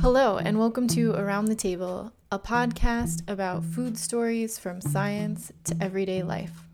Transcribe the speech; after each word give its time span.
Hello, 0.00 0.38
and 0.38 0.58
welcome 0.58 0.88
to 0.88 1.12
Around 1.14 1.44
the 1.44 1.54
Table, 1.54 2.12
a 2.32 2.38
podcast 2.38 3.22
about 3.30 3.64
food 3.64 3.96
stories 3.96 4.58
from 4.58 4.80
science 4.80 5.52
to 5.64 5.76
everyday 5.80 6.24
life. 6.24 6.64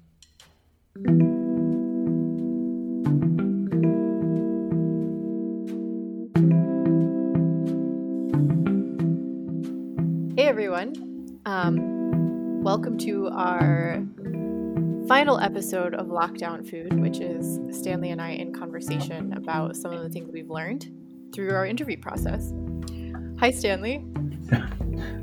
Hey 10.37 10.46
everyone, 10.46 11.41
um, 11.45 12.62
welcome 12.62 12.96
to 12.99 13.29
our 13.29 14.03
final 15.29 15.45
episode 15.45 15.93
of 15.93 16.07
Lockdown 16.07 16.67
Food, 16.67 16.99
which 17.03 17.21
is 17.21 17.59
Stanley 17.79 18.13
and 18.13 18.19
I 18.19 18.31
in 18.31 18.51
conversation 18.51 19.35
about 19.35 19.77
some 19.77 19.93
of 19.93 20.03
the 20.03 20.09
things 20.09 20.31
we've 20.33 20.49
learned 20.49 20.91
through 21.35 21.53
our 21.53 21.67
interview 21.67 21.99
process. 21.99 22.55
Hi, 23.39 23.50
Stanley. 23.50 24.07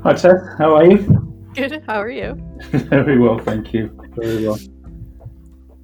Hi, 0.04 0.12
Tess. 0.12 0.40
How 0.58 0.76
are 0.76 0.88
you? 0.88 1.50
Good. 1.54 1.82
How 1.88 2.00
are 2.00 2.08
you? 2.08 2.34
Very 2.70 3.18
well, 3.18 3.40
thank 3.40 3.74
you. 3.74 3.90
Very 4.14 4.46
well. 4.46 4.60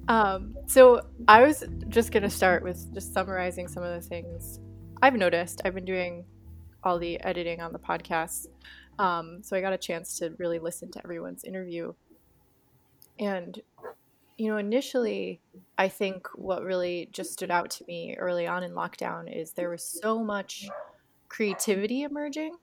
Um, 0.07 0.55
so 0.67 1.01
I 1.27 1.45
was 1.45 1.65
just 1.89 2.13
going 2.13 2.23
to 2.23 2.29
start 2.29 2.63
with 2.63 2.93
just 2.93 3.13
summarizing 3.13 3.67
some 3.67 3.83
of 3.83 4.01
the 4.01 4.07
things 4.07 4.61
I've 5.01 5.15
noticed. 5.15 5.61
I've 5.65 5.75
been 5.75 5.83
doing 5.83 6.23
all 6.81 6.97
the 6.97 7.21
editing 7.25 7.59
on 7.59 7.73
the 7.73 7.79
podcast. 7.79 8.47
Um, 8.99 9.43
so 9.43 9.57
I 9.57 9.59
got 9.59 9.73
a 9.73 9.77
chance 9.77 10.17
to 10.19 10.33
really 10.37 10.59
listen 10.59 10.91
to 10.91 10.99
everyone's 11.03 11.43
interview. 11.43 11.93
And, 13.19 13.61
you 14.37 14.49
know, 14.49 14.57
initially, 14.57 15.41
I 15.77 15.87
think 15.89 16.27
what 16.35 16.63
really 16.63 17.09
just 17.11 17.33
stood 17.33 17.51
out 17.51 17.69
to 17.71 17.85
me 17.85 18.15
early 18.17 18.47
on 18.47 18.63
in 18.63 18.71
lockdown 18.71 19.33
is 19.33 19.53
there 19.53 19.69
was 19.69 19.83
so 19.83 20.23
much 20.23 20.67
creativity 21.29 22.03
emerging. 22.03 22.55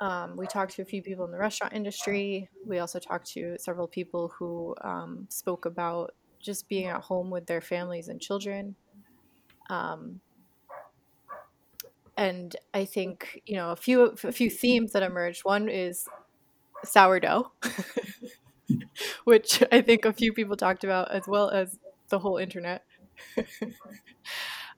Um, 0.00 0.36
we 0.36 0.46
talked 0.46 0.74
to 0.76 0.82
a 0.82 0.84
few 0.84 1.02
people 1.02 1.24
in 1.24 1.32
the 1.32 1.38
restaurant 1.38 1.72
industry. 1.72 2.48
We 2.64 2.78
also 2.78 2.98
talked 2.98 3.26
to 3.32 3.56
several 3.58 3.88
people 3.88 4.32
who 4.38 4.74
um, 4.82 5.26
spoke 5.28 5.66
about 5.66 6.14
just 6.40 6.68
being 6.68 6.86
at 6.86 7.00
home 7.02 7.30
with 7.30 7.46
their 7.46 7.60
families 7.60 8.08
and 8.08 8.20
children. 8.20 8.76
Um, 9.70 10.20
and 12.16 12.56
I 12.74 12.84
think 12.84 13.42
you 13.46 13.56
know 13.56 13.70
a 13.70 13.76
few 13.76 14.02
a 14.24 14.32
few 14.32 14.50
themes 14.50 14.92
that 14.92 15.02
emerged. 15.02 15.44
One 15.44 15.68
is 15.68 16.06
sourdough, 16.84 17.52
which 19.24 19.62
I 19.72 19.80
think 19.80 20.04
a 20.04 20.12
few 20.12 20.32
people 20.32 20.56
talked 20.56 20.84
about, 20.84 21.10
as 21.10 21.26
well 21.26 21.50
as 21.50 21.78
the 22.08 22.18
whole 22.18 22.36
internet. 22.38 22.84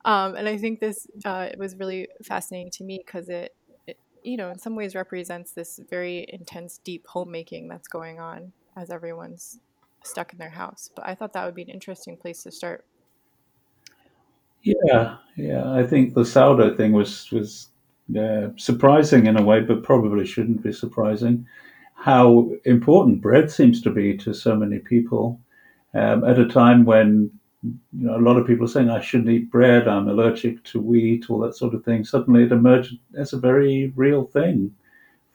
Um, 0.05 0.35
and 0.35 0.49
I 0.49 0.57
think 0.57 0.81
this 0.81 1.07
uh, 1.25 1.49
was 1.59 1.77
really 1.77 2.09
fascinating 2.25 2.71
to 2.73 2.85
me 2.85 3.03
because 3.05 3.29
it, 3.29 3.55
it, 3.87 3.99
you 4.23 4.37
know, 4.37 4.51
in 4.51 4.59
some 4.59 4.75
ways 4.75 4.95
represents 4.95 5.53
this 5.53 5.81
very 5.91 6.27
intense, 6.29 6.79
deep 6.83 7.07
homemaking 7.07 7.69
that's 7.69 7.89
going 7.89 8.19
on 8.19 8.53
as 8.77 8.91
everyone's 8.91 9.61
stuck 10.03 10.33
in 10.33 10.39
their 10.39 10.51
house. 10.51 10.91
But 10.95 11.07
I 11.07 11.15
thought 11.15 11.33
that 11.35 11.45
would 11.45 11.55
be 11.55 11.63
an 11.63 11.69
interesting 11.69 12.17
place 12.17 12.43
to 12.45 12.51
start. 12.51 12.85
Yeah, 14.63 15.17
yeah. 15.37 15.71
I 15.71 15.87
think 15.87 16.15
the 16.15 16.25
sourdough 16.25 16.77
thing 16.77 16.93
was 16.93 17.31
was 17.31 17.69
uh, 18.19 18.49
surprising 18.57 19.27
in 19.27 19.39
a 19.39 19.43
way, 19.43 19.61
but 19.61 19.83
probably 19.83 20.27
shouldn't 20.27 20.63
be 20.63 20.73
surprising. 20.73 21.47
How 22.01 22.51
important 22.65 23.20
bread 23.20 23.51
seems 23.51 23.83
to 23.83 23.91
be 23.91 24.17
to 24.19 24.33
so 24.33 24.56
many 24.56 24.79
people 24.79 25.39
um, 25.93 26.25
at 26.25 26.39
a 26.39 26.48
time 26.48 26.87
when 26.87 27.31
you 27.62 28.06
know, 28.06 28.17
a 28.17 28.25
lot 28.25 28.39
of 28.39 28.47
people 28.47 28.65
are 28.65 28.69
saying 28.69 28.89
I 28.89 29.03
shouldn't 29.03 29.29
eat 29.29 29.51
bread, 29.51 29.87
I'm 29.87 30.09
allergic 30.09 30.65
to 30.65 30.81
wheat, 30.81 31.28
all 31.28 31.41
that 31.41 31.56
sort 31.56 31.75
of 31.75 31.84
thing. 31.84 32.05
Suddenly 32.05 32.45
it 32.45 32.53
emerged 32.53 32.97
as 33.19 33.34
a 33.34 33.39
very 33.39 33.93
real 33.97 34.25
thing 34.25 34.75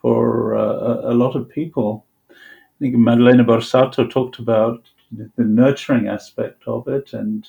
for 0.02 0.55
uh, 0.55 1.11
a, 1.11 1.13
lot 1.13 1.36
of 1.36 1.47
people. 1.47 2.03
I 2.31 2.33
think 2.80 2.95
Maddalena 2.95 3.43
Borsato 3.43 4.09
talked 4.09 4.39
about 4.39 4.89
the 5.11 5.43
nurturing 5.43 6.08
aspect 6.08 6.64
of 6.65 6.87
it 6.87 7.14
and 7.14 7.47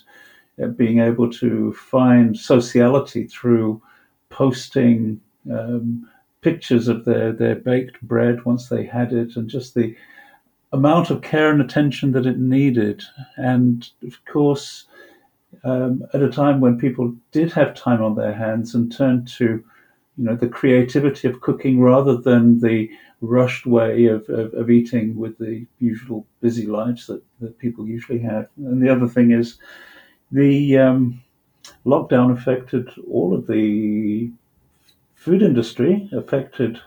uh, 0.62 0.66
being 0.66 1.00
able 1.00 1.30
to 1.32 1.72
find 1.72 2.36
sociality 2.36 3.24
through 3.24 3.80
posting 4.28 5.20
um, 5.50 6.06
pictures 6.46 6.86
of 6.86 7.04
their, 7.04 7.32
their 7.32 7.56
baked 7.56 8.00
bread 8.02 8.44
once 8.44 8.68
they 8.68 8.84
had 8.84 9.12
it 9.12 9.34
and 9.34 9.50
just 9.50 9.74
the 9.74 9.96
amount 10.72 11.10
of 11.10 11.20
care 11.20 11.50
and 11.50 11.60
attention 11.60 12.12
that 12.12 12.24
it 12.24 12.38
needed. 12.38 13.02
And 13.36 13.88
of 14.06 14.24
course, 14.26 14.84
um, 15.64 16.04
at 16.14 16.22
a 16.22 16.30
time 16.30 16.60
when 16.60 16.78
people 16.78 17.12
did 17.32 17.50
have 17.50 17.74
time 17.74 18.00
on 18.00 18.14
their 18.14 18.32
hands 18.32 18.76
and 18.76 18.92
turned 18.92 19.26
to, 19.38 19.44
you 20.16 20.24
know, 20.24 20.36
the 20.36 20.48
creativity 20.48 21.26
of 21.26 21.40
cooking 21.40 21.80
rather 21.80 22.16
than 22.16 22.60
the 22.60 22.88
rushed 23.20 23.66
way 23.66 24.06
of, 24.06 24.28
of, 24.28 24.54
of 24.54 24.70
eating 24.70 25.16
with 25.16 25.36
the 25.38 25.66
usual 25.80 26.24
busy 26.40 26.68
lives 26.68 27.08
that, 27.08 27.20
that 27.40 27.58
people 27.58 27.88
usually 27.88 28.20
have. 28.20 28.46
And 28.58 28.80
the 28.80 28.92
other 28.94 29.08
thing 29.08 29.32
is 29.32 29.58
the 30.30 30.78
um, 30.78 31.20
lockdown 31.84 32.32
affected 32.32 32.88
all 33.10 33.34
of 33.34 33.48
the 33.48 34.30
food 35.26 35.42
industry, 35.42 36.08
affected 36.12 36.80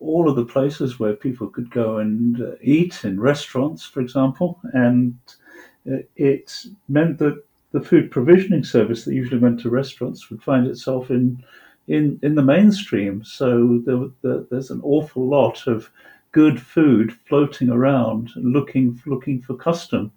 all 0.00 0.28
of 0.28 0.34
the 0.34 0.44
places 0.44 0.98
where 0.98 1.12
people 1.12 1.46
could 1.46 1.70
go 1.70 1.98
and 1.98 2.42
uh, 2.42 2.50
eat 2.60 3.04
in 3.04 3.20
restaurants, 3.20 3.84
for 3.84 4.00
example, 4.00 4.58
and 4.72 5.16
uh, 5.88 5.98
it 6.16 6.52
meant 6.88 7.16
that 7.16 7.40
the 7.70 7.80
food 7.80 8.10
provisioning 8.10 8.64
service 8.64 9.04
that 9.04 9.14
usually 9.14 9.40
went 9.40 9.60
to 9.60 9.70
restaurants 9.70 10.28
would 10.28 10.42
find 10.42 10.66
itself 10.66 11.10
in 11.10 11.40
in, 11.86 12.18
in 12.24 12.34
the 12.34 12.42
mainstream. 12.42 13.22
So 13.22 13.80
there, 13.86 14.08
there, 14.22 14.44
there's 14.50 14.72
an 14.72 14.80
awful 14.82 15.24
lot 15.28 15.68
of 15.68 15.88
good 16.32 16.60
food 16.60 17.12
floating 17.28 17.70
around, 17.70 18.30
looking 18.34 19.00
looking 19.06 19.40
for 19.42 19.54
custom, 19.54 20.10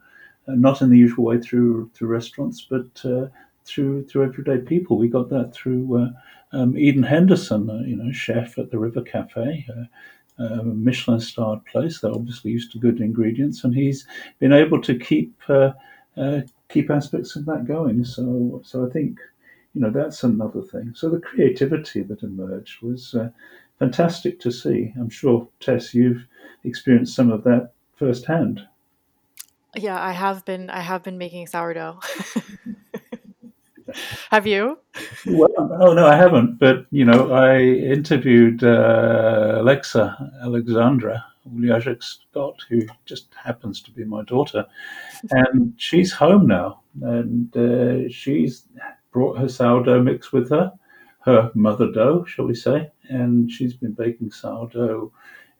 uh, 0.47 0.55
not 0.55 0.81
in 0.81 0.89
the 0.89 0.97
usual 0.97 1.25
way 1.25 1.39
through 1.39 1.91
through 1.93 2.07
restaurants, 2.07 2.65
but 2.67 2.89
uh, 3.05 3.27
through 3.63 4.07
through 4.07 4.23
everyday 4.25 4.57
people. 4.57 4.97
We 4.97 5.07
got 5.07 5.29
that 5.29 5.53
through 5.53 5.85
uh, 6.03 6.09
um, 6.53 6.77
Eden 6.77 7.03
Henderson, 7.03 7.69
uh, 7.69 7.81
you 7.85 7.95
know, 7.95 8.11
chef 8.11 8.57
at 8.57 8.71
the 8.71 8.79
River 8.79 9.01
Cafe, 9.01 9.65
uh, 9.69 10.43
a 10.43 10.63
Michelin 10.63 11.19
starred 11.19 11.63
place. 11.65 11.99
They're 11.99 12.11
obviously 12.13 12.51
used 12.51 12.71
to 12.71 12.79
good 12.79 12.99
ingredients, 12.99 13.63
and 13.63 13.73
he's 13.73 14.07
been 14.39 14.53
able 14.53 14.81
to 14.81 14.97
keep 14.97 15.33
uh, 15.47 15.71
uh, 16.17 16.41
keep 16.69 16.89
aspects 16.89 17.35
of 17.35 17.45
that 17.45 17.65
going. 17.65 18.03
So, 18.03 18.61
so 18.65 18.85
I 18.85 18.89
think 18.89 19.19
you 19.73 19.81
know 19.81 19.91
that's 19.91 20.23
another 20.23 20.61
thing. 20.61 20.93
So 20.95 21.09
the 21.09 21.19
creativity 21.19 22.01
that 22.03 22.23
emerged 22.23 22.81
was 22.81 23.13
uh, 23.13 23.29
fantastic 23.79 24.39
to 24.41 24.51
see. 24.51 24.93
I'm 24.99 25.09
sure 25.09 25.47
Tess, 25.59 25.93
you've 25.93 26.25
experienced 26.63 27.15
some 27.15 27.31
of 27.31 27.43
that 27.43 27.71
firsthand. 27.95 28.67
Yeah, 29.75 30.01
I 30.01 30.11
have 30.11 30.43
been. 30.43 30.69
I 30.69 30.81
have 30.81 31.03
been 31.03 31.17
making 31.17 31.47
sourdough. 31.47 31.99
Have 34.29 34.47
you? 34.47 34.77
Well, 35.25 35.49
oh 35.79 35.93
no, 35.93 36.07
I 36.07 36.15
haven't. 36.15 36.59
But 36.59 36.85
you 36.91 37.05
know, 37.05 37.31
I 37.31 37.59
interviewed 37.59 38.63
uh, 38.63 39.57
Alexa 39.59 40.31
Alexandra 40.43 41.23
Ulijaszek 41.47 42.03
Scott, 42.03 42.61
who 42.69 42.81
just 43.05 43.33
happens 43.33 43.81
to 43.81 43.91
be 43.91 44.03
my 44.03 44.23
daughter, 44.23 44.65
and 45.31 45.73
she's 45.77 46.11
home 46.11 46.47
now, 46.47 46.81
and 47.01 47.55
uh, 47.55 48.09
she's 48.09 48.67
brought 49.11 49.37
her 49.37 49.49
sourdough 49.49 50.03
mix 50.03 50.31
with 50.31 50.49
her, 50.49 50.71
her 51.21 51.51
mother 51.53 51.91
dough, 51.91 52.23
shall 52.25 52.45
we 52.45 52.55
say, 52.55 52.91
and 53.09 53.51
she's 53.51 53.73
been 53.73 53.93
baking 53.93 54.31
sourdough 54.31 55.11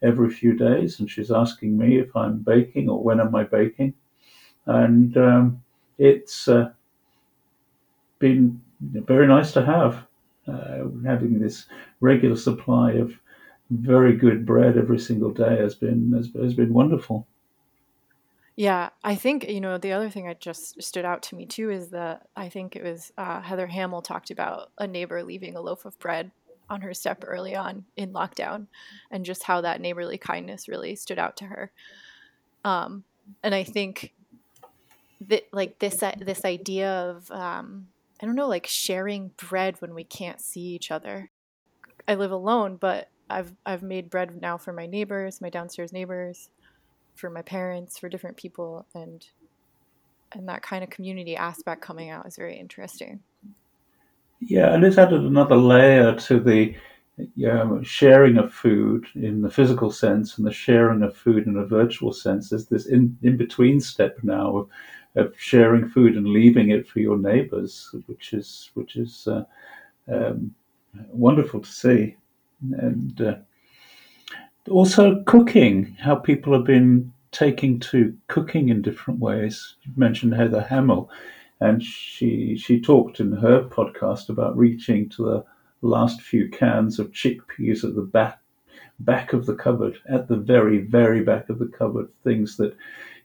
every 0.02 0.30
few 0.30 0.54
days, 0.54 1.00
and 1.00 1.10
she's 1.10 1.30
asking 1.30 1.76
me 1.76 1.98
if 1.98 2.14
I'm 2.16 2.38
baking 2.38 2.88
or 2.88 3.02
when 3.02 3.20
am 3.20 3.34
I 3.34 3.44
baking, 3.44 3.94
and 4.66 5.16
um, 5.16 5.62
it's. 5.98 6.48
Uh, 6.48 6.70
been 8.22 8.62
very 8.80 9.26
nice 9.26 9.52
to 9.52 9.64
have. 9.66 10.06
Uh, 10.48 10.88
having 11.06 11.38
this 11.38 11.66
regular 12.00 12.34
supply 12.34 12.92
of 12.92 13.12
very 13.70 14.16
good 14.16 14.44
bread 14.44 14.76
every 14.76 14.98
single 14.98 15.30
day 15.30 15.56
has 15.58 15.74
been 15.74 16.12
has, 16.12 16.30
has 16.40 16.54
been 16.54 16.72
wonderful. 16.72 17.26
Yeah, 18.56 18.90
I 19.04 19.14
think 19.14 19.48
you 19.48 19.60
know 19.60 19.78
the 19.78 19.92
other 19.92 20.10
thing 20.10 20.26
that 20.26 20.40
just 20.40 20.82
stood 20.82 21.04
out 21.04 21.22
to 21.24 21.36
me 21.36 21.46
too 21.46 21.70
is 21.70 21.90
that 21.90 22.28
I 22.36 22.48
think 22.48 22.74
it 22.74 22.82
was 22.82 23.12
uh, 23.18 23.40
Heather 23.40 23.66
Hamill 23.66 24.02
talked 24.02 24.30
about 24.30 24.70
a 24.78 24.86
neighbor 24.86 25.22
leaving 25.22 25.56
a 25.56 25.60
loaf 25.60 25.84
of 25.84 25.98
bread 25.98 26.30
on 26.68 26.80
her 26.80 26.94
step 26.94 27.22
early 27.26 27.54
on 27.54 27.84
in 27.96 28.12
lockdown, 28.12 28.66
and 29.10 29.24
just 29.24 29.44
how 29.44 29.60
that 29.60 29.80
neighborly 29.80 30.18
kindness 30.18 30.68
really 30.68 30.96
stood 30.96 31.18
out 31.18 31.36
to 31.38 31.44
her. 31.44 31.70
Um, 32.64 33.04
and 33.42 33.54
I 33.54 33.64
think 33.64 34.12
that 35.28 35.44
like 35.52 35.78
this 35.78 36.02
this 36.18 36.44
idea 36.44 36.90
of 36.90 37.30
um, 37.30 37.88
I 38.22 38.26
don't 38.26 38.36
know, 38.36 38.48
like 38.48 38.68
sharing 38.68 39.32
bread 39.36 39.76
when 39.80 39.94
we 39.94 40.04
can't 40.04 40.40
see 40.40 40.60
each 40.60 40.92
other. 40.92 41.30
I 42.06 42.14
live 42.14 42.30
alone, 42.30 42.76
but 42.76 43.08
I've 43.28 43.52
I've 43.66 43.82
made 43.82 44.10
bread 44.10 44.40
now 44.40 44.56
for 44.58 44.72
my 44.72 44.86
neighbors, 44.86 45.40
my 45.40 45.50
downstairs 45.50 45.92
neighbors, 45.92 46.48
for 47.16 47.30
my 47.30 47.42
parents, 47.42 47.98
for 47.98 48.08
different 48.08 48.36
people, 48.36 48.86
and 48.94 49.26
and 50.32 50.48
that 50.48 50.62
kind 50.62 50.84
of 50.84 50.90
community 50.90 51.36
aspect 51.36 51.82
coming 51.82 52.10
out 52.10 52.26
is 52.26 52.36
very 52.36 52.56
interesting. 52.56 53.20
Yeah, 54.40 54.72
and 54.72 54.84
it's 54.84 54.98
added 54.98 55.22
another 55.22 55.56
layer 55.56 56.14
to 56.14 56.40
the 56.40 56.74
um, 57.48 57.82
sharing 57.82 58.38
of 58.38 58.52
food 58.52 59.06
in 59.14 59.42
the 59.42 59.50
physical 59.50 59.90
sense 59.90 60.38
and 60.38 60.46
the 60.46 60.52
sharing 60.52 61.02
of 61.02 61.16
food 61.16 61.46
in 61.46 61.56
a 61.56 61.66
virtual 61.66 62.12
sense. 62.12 62.50
There's 62.50 62.66
this 62.66 62.86
in, 62.86 63.16
in 63.22 63.36
between 63.36 63.80
step 63.80 64.18
now 64.22 64.56
of, 64.56 64.68
of 65.14 65.34
sharing 65.36 65.88
food 65.88 66.16
and 66.16 66.26
leaving 66.26 66.70
it 66.70 66.88
for 66.88 67.00
your 67.00 67.18
neighbors, 67.18 67.94
which 68.06 68.32
is 68.32 68.70
which 68.74 68.96
is 68.96 69.28
uh, 69.28 69.44
um, 70.12 70.54
wonderful 71.10 71.60
to 71.60 71.68
see, 71.68 72.16
and 72.78 73.20
uh, 73.20 73.36
also 74.70 75.22
cooking. 75.24 75.96
How 76.00 76.14
people 76.14 76.52
have 76.52 76.64
been 76.64 77.12
taking 77.32 77.80
to 77.80 78.16
cooking 78.28 78.68
in 78.68 78.82
different 78.82 79.20
ways. 79.20 79.76
You 79.82 79.92
mentioned 79.96 80.34
Heather 80.34 80.62
Hamill, 80.62 81.10
and 81.60 81.82
she 81.82 82.56
she 82.56 82.80
talked 82.80 83.20
in 83.20 83.32
her 83.32 83.62
podcast 83.64 84.28
about 84.28 84.56
reaching 84.56 85.08
to 85.10 85.24
the 85.24 85.44
last 85.82 86.22
few 86.22 86.48
cans 86.48 86.98
of 86.98 87.12
chickpeas 87.12 87.84
at 87.84 87.94
the 87.94 88.02
back 88.02 88.38
back 89.00 89.32
of 89.32 89.46
the 89.46 89.54
cupboard, 89.54 89.98
at 90.08 90.28
the 90.28 90.36
very 90.36 90.78
very 90.78 91.22
back 91.22 91.48
of 91.48 91.58
the 91.58 91.66
cupboard, 91.66 92.08
things 92.24 92.56
that 92.56 92.74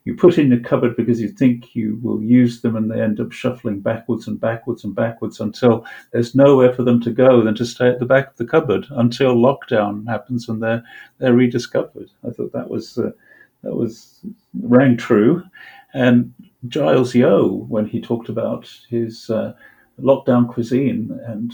you 0.08 0.14
put 0.14 0.38
in 0.38 0.48
the 0.48 0.58
cupboard 0.58 0.96
because 0.96 1.20
you 1.20 1.28
think 1.28 1.76
you 1.76 1.98
will 2.02 2.22
use 2.22 2.62
them 2.62 2.76
and 2.76 2.90
they 2.90 2.98
end 2.98 3.20
up 3.20 3.30
shuffling 3.30 3.78
backwards 3.78 4.26
and 4.26 4.40
backwards 4.40 4.82
and 4.82 4.94
backwards 4.94 5.38
until 5.38 5.84
there's 6.12 6.34
nowhere 6.34 6.72
for 6.72 6.82
them 6.82 6.98
to 7.02 7.10
go 7.10 7.42
than 7.44 7.54
to 7.54 7.66
stay 7.66 7.88
at 7.90 7.98
the 7.98 8.06
back 8.06 8.30
of 8.30 8.36
the 8.38 8.46
cupboard 8.46 8.86
until 8.92 9.36
lockdown 9.36 10.08
happens 10.08 10.48
and 10.48 10.62
they're 10.62 10.82
they're 11.18 11.34
rediscovered. 11.34 12.10
I 12.26 12.30
thought 12.30 12.54
that 12.54 12.70
was 12.70 12.96
uh, 12.96 13.10
that 13.62 13.74
was 13.74 14.20
rang 14.62 14.96
true. 14.96 15.42
And 15.92 16.32
Giles 16.68 17.14
Yeo, 17.14 17.46
when 17.46 17.84
he 17.84 18.00
talked 18.00 18.30
about 18.30 18.66
his 18.88 19.28
uh, 19.28 19.52
lockdown 20.00 20.50
cuisine 20.50 21.20
and 21.26 21.52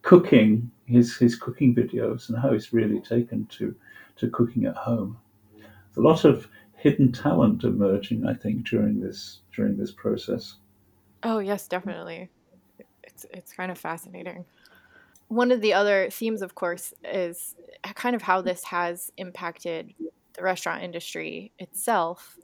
cooking, 0.00 0.70
his 0.86 1.14
his 1.18 1.36
cooking 1.36 1.74
videos 1.74 2.30
and 2.30 2.38
how 2.38 2.54
he's 2.54 2.72
really 2.72 3.00
taken 3.00 3.44
to 3.58 3.76
to 4.16 4.30
cooking 4.30 4.64
at 4.64 4.76
home. 4.76 5.18
a 5.98 6.00
lot 6.00 6.24
of 6.24 6.48
hidden 6.82 7.12
talent 7.12 7.62
emerging, 7.62 8.26
I 8.26 8.34
think, 8.34 8.66
during 8.66 9.00
this 9.00 9.40
during 9.54 9.76
this 9.76 9.92
process. 9.92 10.56
Oh 11.22 11.38
yes, 11.38 11.68
definitely. 11.68 12.28
It's 13.04 13.24
it's 13.30 13.52
kind 13.52 13.70
of 13.70 13.78
fascinating. 13.78 14.44
One 15.28 15.52
of 15.52 15.60
the 15.60 15.72
other 15.72 16.10
themes, 16.10 16.42
of 16.42 16.54
course, 16.54 16.92
is 17.04 17.54
kind 17.94 18.14
of 18.16 18.22
how 18.22 18.42
this 18.42 18.64
has 18.64 19.12
impacted 19.16 19.94
the 20.34 20.42
restaurant 20.42 20.82
industry 20.82 21.52
itself. 21.58 22.36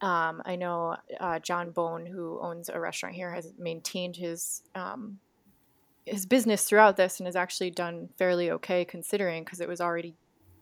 Um, 0.00 0.42
I 0.44 0.56
know 0.56 0.96
uh, 1.18 1.38
John 1.38 1.70
Bone, 1.70 2.04
who 2.04 2.38
owns 2.42 2.68
a 2.68 2.78
restaurant 2.78 3.14
here, 3.14 3.32
has 3.32 3.54
maintained 3.56 4.16
his 4.16 4.62
um, 4.74 5.18
his 6.04 6.26
business 6.26 6.64
throughout 6.64 6.96
this 6.96 7.20
and 7.20 7.26
has 7.26 7.36
actually 7.36 7.70
done 7.70 8.08
fairly 8.18 8.50
okay 8.50 8.84
considering 8.84 9.44
because 9.44 9.60
it 9.60 9.68
was 9.68 9.80
already 9.80 10.14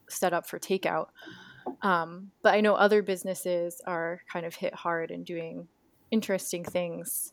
set 0.08 0.32
up 0.32 0.46
for 0.46 0.58
takeout. 0.58 1.08
Um, 1.82 2.30
but 2.42 2.54
I 2.54 2.60
know 2.60 2.74
other 2.74 3.02
businesses 3.02 3.80
are 3.86 4.22
kind 4.32 4.46
of 4.46 4.54
hit 4.54 4.74
hard 4.74 5.10
and 5.10 5.24
doing 5.24 5.68
interesting 6.10 6.64
things 6.64 7.32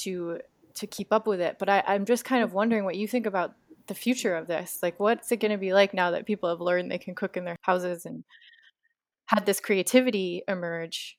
to 0.00 0.40
to 0.74 0.86
keep 0.86 1.12
up 1.12 1.26
with 1.26 1.40
it. 1.40 1.56
But 1.58 1.68
I, 1.68 1.82
I'm 1.86 2.04
just 2.04 2.24
kind 2.24 2.42
of 2.42 2.54
wondering 2.54 2.84
what 2.84 2.96
you 2.96 3.06
think 3.06 3.26
about 3.26 3.54
the 3.86 3.94
future 3.94 4.34
of 4.34 4.46
this. 4.46 4.78
Like, 4.82 4.98
what's 4.98 5.30
it 5.32 5.38
going 5.38 5.52
to 5.52 5.58
be 5.58 5.72
like 5.72 5.92
now 5.92 6.12
that 6.12 6.26
people 6.26 6.48
have 6.48 6.60
learned 6.60 6.90
they 6.90 6.98
can 6.98 7.14
cook 7.14 7.36
in 7.36 7.44
their 7.44 7.56
houses 7.62 8.06
and 8.06 8.24
had 9.26 9.46
this 9.46 9.60
creativity 9.60 10.42
emerge? 10.48 11.18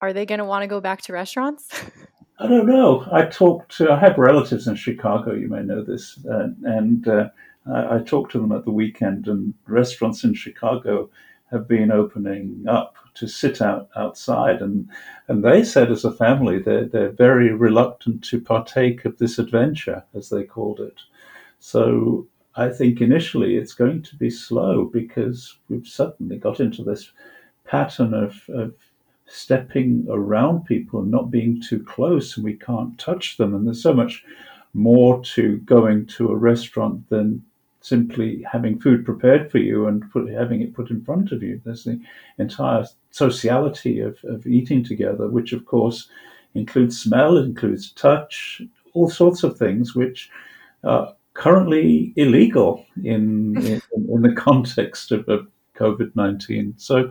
Are 0.00 0.12
they 0.12 0.26
going 0.26 0.40
to 0.40 0.44
want 0.44 0.62
to 0.62 0.66
go 0.66 0.80
back 0.80 1.02
to 1.02 1.12
restaurants? 1.12 1.68
I 2.38 2.48
don't 2.48 2.66
know. 2.66 3.06
I 3.12 3.26
talked 3.26 3.76
to, 3.76 3.92
I 3.92 4.00
have 4.00 4.18
relatives 4.18 4.66
in 4.66 4.74
Chicago, 4.74 5.32
you 5.32 5.48
may 5.48 5.62
know 5.62 5.84
this, 5.84 6.18
uh, 6.28 6.48
and 6.64 7.06
uh, 7.06 7.28
I, 7.66 7.96
I 7.96 7.98
talked 8.00 8.32
to 8.32 8.40
them 8.40 8.52
at 8.52 8.64
the 8.64 8.70
weekend, 8.70 9.28
and 9.28 9.54
restaurants 9.66 10.24
in 10.24 10.34
Chicago 10.34 11.10
have 11.50 11.68
been 11.68 11.92
opening 11.92 12.64
up 12.66 12.96
to 13.14 13.28
sit 13.28 13.60
out 13.60 13.88
outside, 13.94 14.62
and 14.62 14.88
and 15.28 15.44
they 15.44 15.62
said 15.62 15.90
as 15.90 16.04
a 16.04 16.12
family 16.12 16.58
they're 16.58 16.86
they're 16.86 17.10
very 17.10 17.52
reluctant 17.52 18.24
to 18.24 18.40
partake 18.40 19.04
of 19.04 19.18
this 19.18 19.38
adventure, 19.38 20.02
as 20.14 20.28
they 20.28 20.44
called 20.44 20.80
it. 20.80 21.00
So 21.58 22.26
I 22.56 22.68
think 22.68 23.00
initially 23.00 23.56
it's 23.56 23.74
going 23.74 24.02
to 24.02 24.16
be 24.16 24.30
slow 24.30 24.84
because 24.84 25.56
we've 25.68 25.86
suddenly 25.86 26.38
got 26.38 26.60
into 26.60 26.82
this 26.82 27.12
pattern 27.64 28.12
of, 28.12 28.42
of 28.48 28.74
stepping 29.26 30.06
around 30.10 30.66
people 30.66 31.00
and 31.00 31.10
not 31.10 31.30
being 31.30 31.62
too 31.62 31.82
close, 31.82 32.36
and 32.36 32.44
we 32.44 32.54
can't 32.54 32.98
touch 32.98 33.36
them. 33.36 33.54
And 33.54 33.66
there's 33.66 33.82
so 33.82 33.94
much 33.94 34.24
more 34.74 35.22
to 35.22 35.58
going 35.58 36.06
to 36.06 36.28
a 36.28 36.36
restaurant 36.36 37.08
than 37.08 37.44
simply 37.82 38.44
having 38.50 38.80
food 38.80 39.04
prepared 39.04 39.50
for 39.50 39.58
you 39.58 39.86
and 39.86 40.10
put, 40.10 40.28
having 40.30 40.62
it 40.62 40.74
put 40.74 40.90
in 40.90 41.04
front 41.04 41.32
of 41.32 41.42
you. 41.42 41.60
There's 41.64 41.84
the 41.84 42.00
entire 42.38 42.86
sociality 43.10 44.00
of, 44.00 44.18
of 44.24 44.46
eating 44.46 44.84
together, 44.84 45.28
which 45.28 45.52
of 45.52 45.66
course 45.66 46.08
includes 46.54 47.00
smell, 47.00 47.36
includes 47.36 47.92
touch, 47.92 48.62
all 48.94 49.10
sorts 49.10 49.42
of 49.42 49.58
things 49.58 49.94
which 49.94 50.30
are 50.84 51.14
currently 51.34 52.12
illegal 52.16 52.86
in, 53.04 53.56
in, 53.66 53.82
in 54.08 54.22
the 54.22 54.34
context 54.34 55.12
of, 55.12 55.28
of 55.28 55.46
COVID 55.76 56.14
19. 56.14 56.74
So 56.76 57.10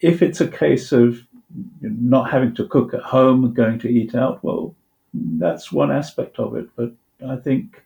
if 0.00 0.22
it's 0.22 0.40
a 0.40 0.48
case 0.48 0.92
of 0.92 1.18
not 1.80 2.30
having 2.30 2.54
to 2.56 2.66
cook 2.68 2.92
at 2.94 3.02
home, 3.02 3.54
going 3.54 3.78
to 3.78 3.88
eat 3.88 4.14
out, 4.14 4.42
well, 4.44 4.74
that's 5.14 5.72
one 5.72 5.90
aspect 5.90 6.38
of 6.38 6.56
it. 6.56 6.68
But 6.76 6.92
I 7.26 7.36
think 7.36 7.82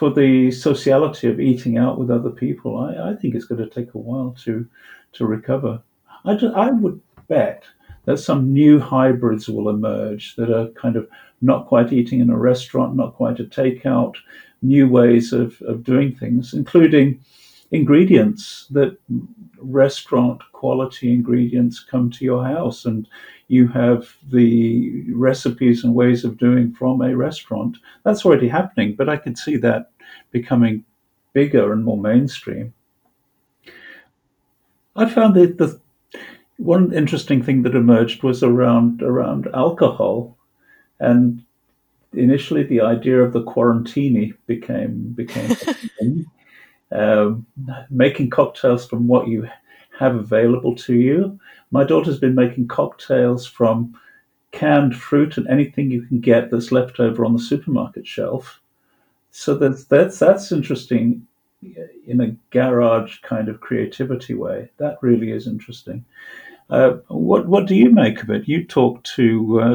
for 0.00 0.10
the 0.10 0.50
sociality 0.50 1.28
of 1.28 1.38
eating 1.38 1.76
out 1.76 1.98
with 1.98 2.10
other 2.10 2.30
people, 2.30 2.78
I, 2.78 3.10
I 3.10 3.14
think 3.14 3.34
it's 3.34 3.44
going 3.44 3.62
to 3.62 3.68
take 3.68 3.92
a 3.92 3.98
while 3.98 4.34
to 4.44 4.66
to 5.12 5.26
recover. 5.26 5.82
I, 6.24 6.32
I 6.54 6.70
would 6.70 6.98
bet 7.28 7.64
that 8.06 8.16
some 8.16 8.50
new 8.50 8.80
hybrids 8.80 9.46
will 9.50 9.68
emerge 9.68 10.36
that 10.36 10.50
are 10.50 10.68
kind 10.68 10.96
of 10.96 11.06
not 11.42 11.66
quite 11.66 11.92
eating 11.92 12.20
in 12.20 12.30
a 12.30 12.38
restaurant, 12.38 12.96
not 12.96 13.14
quite 13.14 13.40
a 13.40 13.44
takeout, 13.44 14.14
new 14.62 14.88
ways 14.88 15.34
of, 15.34 15.60
of 15.60 15.84
doing 15.84 16.14
things, 16.14 16.54
including 16.54 17.20
ingredients 17.72 18.66
that 18.70 18.96
restaurant 19.58 20.40
quality 20.52 21.12
ingredients 21.12 21.80
come 21.80 22.10
to 22.10 22.24
your 22.24 22.44
house 22.44 22.84
and 22.84 23.06
you 23.48 23.68
have 23.68 24.08
the 24.32 25.04
recipes 25.12 25.84
and 25.84 25.94
ways 25.94 26.24
of 26.24 26.38
doing 26.38 26.72
from 26.72 27.00
a 27.02 27.16
restaurant. 27.16 27.76
That's 28.04 28.24
already 28.24 28.48
happening, 28.48 28.94
but 28.94 29.08
I 29.08 29.16
could 29.16 29.36
see 29.36 29.56
that 29.58 29.90
becoming 30.30 30.84
bigger 31.32 31.72
and 31.72 31.84
more 31.84 31.98
mainstream. 31.98 32.72
I 34.96 35.08
found 35.08 35.34
that 35.36 35.58
the 35.58 35.80
one 36.56 36.92
interesting 36.92 37.42
thing 37.42 37.62
that 37.62 37.74
emerged 37.74 38.22
was 38.22 38.42
around 38.42 39.02
around 39.02 39.48
alcohol, 39.54 40.36
and 40.98 41.42
initially 42.12 42.64
the 42.64 42.80
idea 42.80 43.22
of 43.22 43.32
the 43.32 43.42
quarantini 43.44 44.34
became 44.46 45.12
became 45.12 45.56
um, 46.92 47.46
making 47.90 48.30
cocktails 48.30 48.86
from 48.86 49.06
what 49.06 49.28
you 49.28 49.48
have 49.98 50.16
available 50.16 50.74
to 50.74 50.94
you. 50.94 51.38
My 51.70 51.84
daughter's 51.84 52.18
been 52.18 52.34
making 52.34 52.68
cocktails 52.68 53.46
from 53.46 53.98
canned 54.52 54.96
fruit 54.96 55.36
and 55.36 55.46
anything 55.46 55.90
you 55.90 56.02
can 56.02 56.20
get 56.20 56.50
that's 56.50 56.72
left 56.72 56.98
over 56.98 57.24
on 57.24 57.32
the 57.32 57.38
supermarket 57.38 58.06
shelf. 58.06 58.60
So 59.30 59.54
that's 59.54 59.84
that's 59.84 60.18
that's 60.18 60.50
interesting 60.50 61.26
in 62.06 62.20
a 62.20 62.34
garage 62.50 63.20
kind 63.20 63.48
of 63.48 63.60
creativity 63.60 64.34
way. 64.34 64.70
That 64.78 64.98
really 65.02 65.30
is 65.30 65.46
interesting. 65.46 66.04
Uh, 66.70 66.94
what 67.08 67.46
what 67.46 67.66
do 67.66 67.74
you 67.74 67.90
make 67.90 68.22
of 68.22 68.30
it? 68.30 68.48
You 68.48 68.64
talked 68.64 69.06
to 69.16 69.60
uh, 69.60 69.74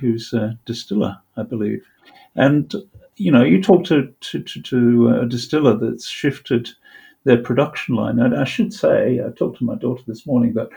who's 0.00 0.32
a 0.32 0.58
distiller, 0.64 1.18
I 1.36 1.42
believe, 1.42 1.84
and 2.34 2.72
you 3.16 3.32
know 3.32 3.42
you 3.42 3.62
talked 3.62 3.86
to 3.86 4.12
to, 4.20 4.42
to, 4.42 4.62
to 4.62 5.08
a 5.22 5.26
distiller 5.26 5.76
that's 5.76 6.08
shifted 6.08 6.70
their 7.26 7.42
production 7.42 7.96
line. 7.96 8.20
And 8.20 8.34
I 8.34 8.44
should 8.44 8.72
say, 8.72 9.20
I 9.20 9.30
talked 9.30 9.58
to 9.58 9.64
my 9.64 9.74
daughter 9.74 10.02
this 10.06 10.26
morning 10.26 10.54
that, 10.54 10.68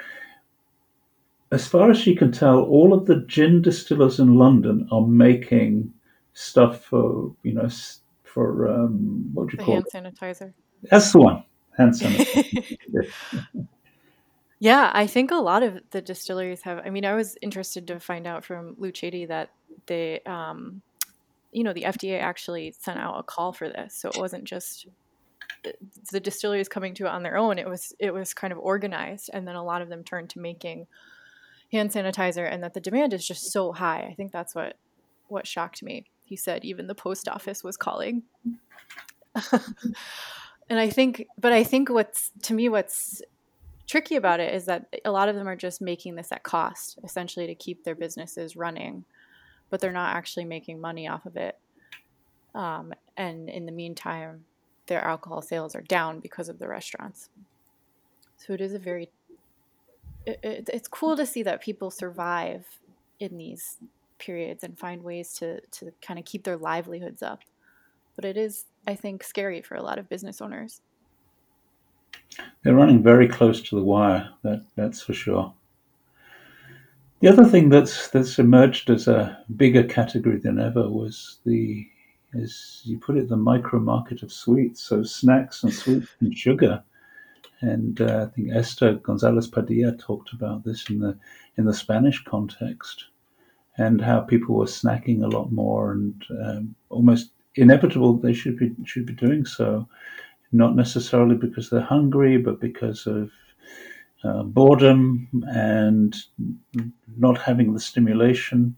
as 1.51 1.67
far 1.67 1.91
as 1.91 1.97
she 1.97 2.15
can 2.15 2.31
tell, 2.31 2.61
all 2.63 2.91
of 2.91 3.05
the 3.05 3.21
gin 3.27 3.61
distillers 3.61 4.19
in 4.19 4.35
London 4.35 4.87
are 4.91 5.05
making 5.05 5.93
stuff 6.33 6.83
for 6.83 7.31
you 7.43 7.53
know 7.53 7.69
for 8.23 8.67
um, 8.67 9.29
what 9.33 9.47
do 9.47 9.53
you 9.53 9.57
the 9.57 9.63
call 9.63 9.75
hand 9.75 9.85
it? 10.07 10.15
sanitizer. 10.19 10.53
That's 10.83 11.11
the 11.11 11.19
one. 11.19 11.43
Hand 11.77 11.93
sanitizer. 11.99 13.11
Yeah, 14.59 14.91
I 14.93 15.07
think 15.07 15.31
a 15.31 15.35
lot 15.35 15.63
of 15.63 15.79
the 15.91 16.01
distilleries 16.01 16.61
have. 16.63 16.81
I 16.85 16.89
mean, 16.89 17.05
I 17.05 17.13
was 17.13 17.37
interested 17.41 17.87
to 17.87 17.99
find 17.99 18.27
out 18.27 18.43
from 18.43 18.75
Lucetti 18.75 19.27
that 19.27 19.51
they, 19.85 20.19
um, 20.25 20.81
you 21.51 21.63
know, 21.63 21.73
the 21.73 21.83
FDA 21.83 22.19
actually 22.19 22.71
sent 22.71 22.99
out 22.99 23.19
a 23.19 23.23
call 23.23 23.53
for 23.53 23.69
this, 23.69 23.95
so 23.95 24.09
it 24.09 24.17
wasn't 24.17 24.43
just 24.43 24.87
the 26.11 26.19
distilleries 26.19 26.69
coming 26.69 26.93
to 26.95 27.05
it 27.05 27.09
on 27.09 27.23
their 27.23 27.37
own. 27.37 27.59
It 27.59 27.67
was 27.67 27.93
it 27.99 28.13
was 28.13 28.33
kind 28.33 28.53
of 28.53 28.59
organized, 28.59 29.29
and 29.33 29.47
then 29.47 29.55
a 29.55 29.63
lot 29.63 29.81
of 29.81 29.89
them 29.89 30.03
turned 30.03 30.29
to 30.31 30.39
making 30.39 30.87
hand 31.71 31.91
sanitizer, 31.91 32.51
and 32.51 32.63
that 32.63 32.73
the 32.73 32.79
demand 32.79 33.13
is 33.13 33.27
just 33.27 33.51
so 33.51 33.71
high. 33.71 34.07
I 34.09 34.13
think 34.13 34.31
that's 34.31 34.55
what 34.55 34.77
what 35.27 35.47
shocked 35.47 35.81
me. 35.83 36.05
He 36.23 36.35
said 36.35 36.63
even 36.63 36.87
the 36.87 36.95
post 36.95 37.27
office 37.27 37.63
was 37.63 37.77
calling. 37.77 38.23
and 40.69 40.79
I 40.79 40.89
think, 40.89 41.27
but 41.39 41.53
I 41.53 41.63
think 41.63 41.89
what's, 41.89 42.31
to 42.43 42.53
me, 42.53 42.69
what's 42.69 43.21
tricky 43.87 44.15
about 44.15 44.39
it 44.39 44.53
is 44.53 44.65
that 44.65 44.85
a 45.05 45.11
lot 45.11 45.29
of 45.29 45.35
them 45.35 45.47
are 45.47 45.55
just 45.55 45.81
making 45.81 46.15
this 46.15 46.31
at 46.31 46.43
cost, 46.43 46.99
essentially 47.03 47.47
to 47.47 47.55
keep 47.55 47.83
their 47.83 47.95
businesses 47.95 48.55
running, 48.55 49.05
but 49.69 49.79
they're 49.79 49.91
not 49.91 50.15
actually 50.15 50.45
making 50.45 50.79
money 50.81 51.07
off 51.07 51.25
of 51.25 51.35
it. 51.35 51.57
Um, 52.55 52.93
and 53.17 53.49
in 53.49 53.65
the 53.65 53.71
meantime, 53.71 54.45
their 54.87 55.03
alcohol 55.03 55.41
sales 55.41 55.75
are 55.75 55.81
down 55.81 56.19
because 56.19 56.49
of 56.49 56.59
the 56.59 56.67
restaurants. 56.67 57.29
So 58.37 58.53
it 58.53 58.61
is 58.61 58.73
a 58.73 58.79
very, 58.79 59.09
it, 60.25 60.39
it, 60.43 60.69
it's 60.73 60.87
cool 60.87 61.15
to 61.15 61.25
see 61.25 61.43
that 61.43 61.61
people 61.61 61.91
survive 61.91 62.65
in 63.19 63.37
these 63.37 63.77
periods 64.17 64.63
and 64.63 64.77
find 64.77 65.03
ways 65.03 65.33
to, 65.33 65.61
to 65.61 65.91
kind 66.01 66.19
of 66.19 66.25
keep 66.25 66.43
their 66.43 66.57
livelihoods 66.57 67.21
up. 67.21 67.41
But 68.15 68.25
it 68.25 68.37
is, 68.37 68.65
I 68.87 68.95
think, 68.95 69.23
scary 69.23 69.61
for 69.61 69.75
a 69.75 69.83
lot 69.83 69.99
of 69.99 70.09
business 70.09 70.41
owners. 70.41 70.81
They're 72.63 72.75
running 72.75 73.03
very 73.03 73.27
close 73.27 73.61
to 73.61 73.75
the 73.75 73.83
wire, 73.83 74.29
that, 74.43 74.65
that's 74.75 75.01
for 75.01 75.13
sure. 75.13 75.53
The 77.21 77.27
other 77.27 77.45
thing 77.45 77.67
that's 77.67 78.07
that's 78.09 78.39
emerged 78.39 78.89
as 78.89 79.07
a 79.07 79.43
bigger 79.57 79.83
category 79.83 80.37
than 80.37 80.57
ever 80.57 80.89
was 80.89 81.39
the, 81.45 81.85
as 82.33 82.81
you 82.85 82.97
put 82.97 83.17
it, 83.17 83.27
the 83.27 83.35
micro 83.35 83.79
market 83.79 84.23
of 84.23 84.31
sweets. 84.31 84.83
So 84.83 85.03
snacks 85.03 85.63
and 85.63 85.73
sweets 85.73 86.07
and 86.21 86.37
sugar. 86.37 86.81
And 87.61 87.99
uh, 87.99 88.27
I 88.27 88.33
think 88.33 88.51
Esther 88.53 88.93
Gonzalez 88.93 89.47
Padilla 89.47 89.97
talked 89.97 90.31
about 90.31 90.63
this 90.63 90.89
in 90.89 90.99
the 90.99 91.17
in 91.57 91.65
the 91.65 91.73
Spanish 91.73 92.23
context, 92.23 93.05
and 93.77 93.99
how 93.99 94.21
people 94.21 94.55
were 94.55 94.65
snacking 94.65 95.23
a 95.23 95.27
lot 95.27 95.51
more, 95.51 95.91
and 95.91 96.23
um, 96.41 96.75
almost 96.89 97.31
inevitable 97.55 98.13
they 98.13 98.33
should 98.33 98.57
be 98.57 98.73
should 98.85 99.05
be 99.05 99.13
doing 99.13 99.45
so, 99.45 99.85
not 100.53 100.77
necessarily 100.77 101.35
because 101.35 101.69
they're 101.69 101.81
hungry, 101.81 102.37
but 102.37 102.61
because 102.61 103.05
of 103.07 103.29
uh, 104.23 104.43
boredom 104.43 105.27
and 105.47 106.15
not 107.17 107.37
having 107.37 107.73
the 107.73 107.79
stimulation. 107.79 108.75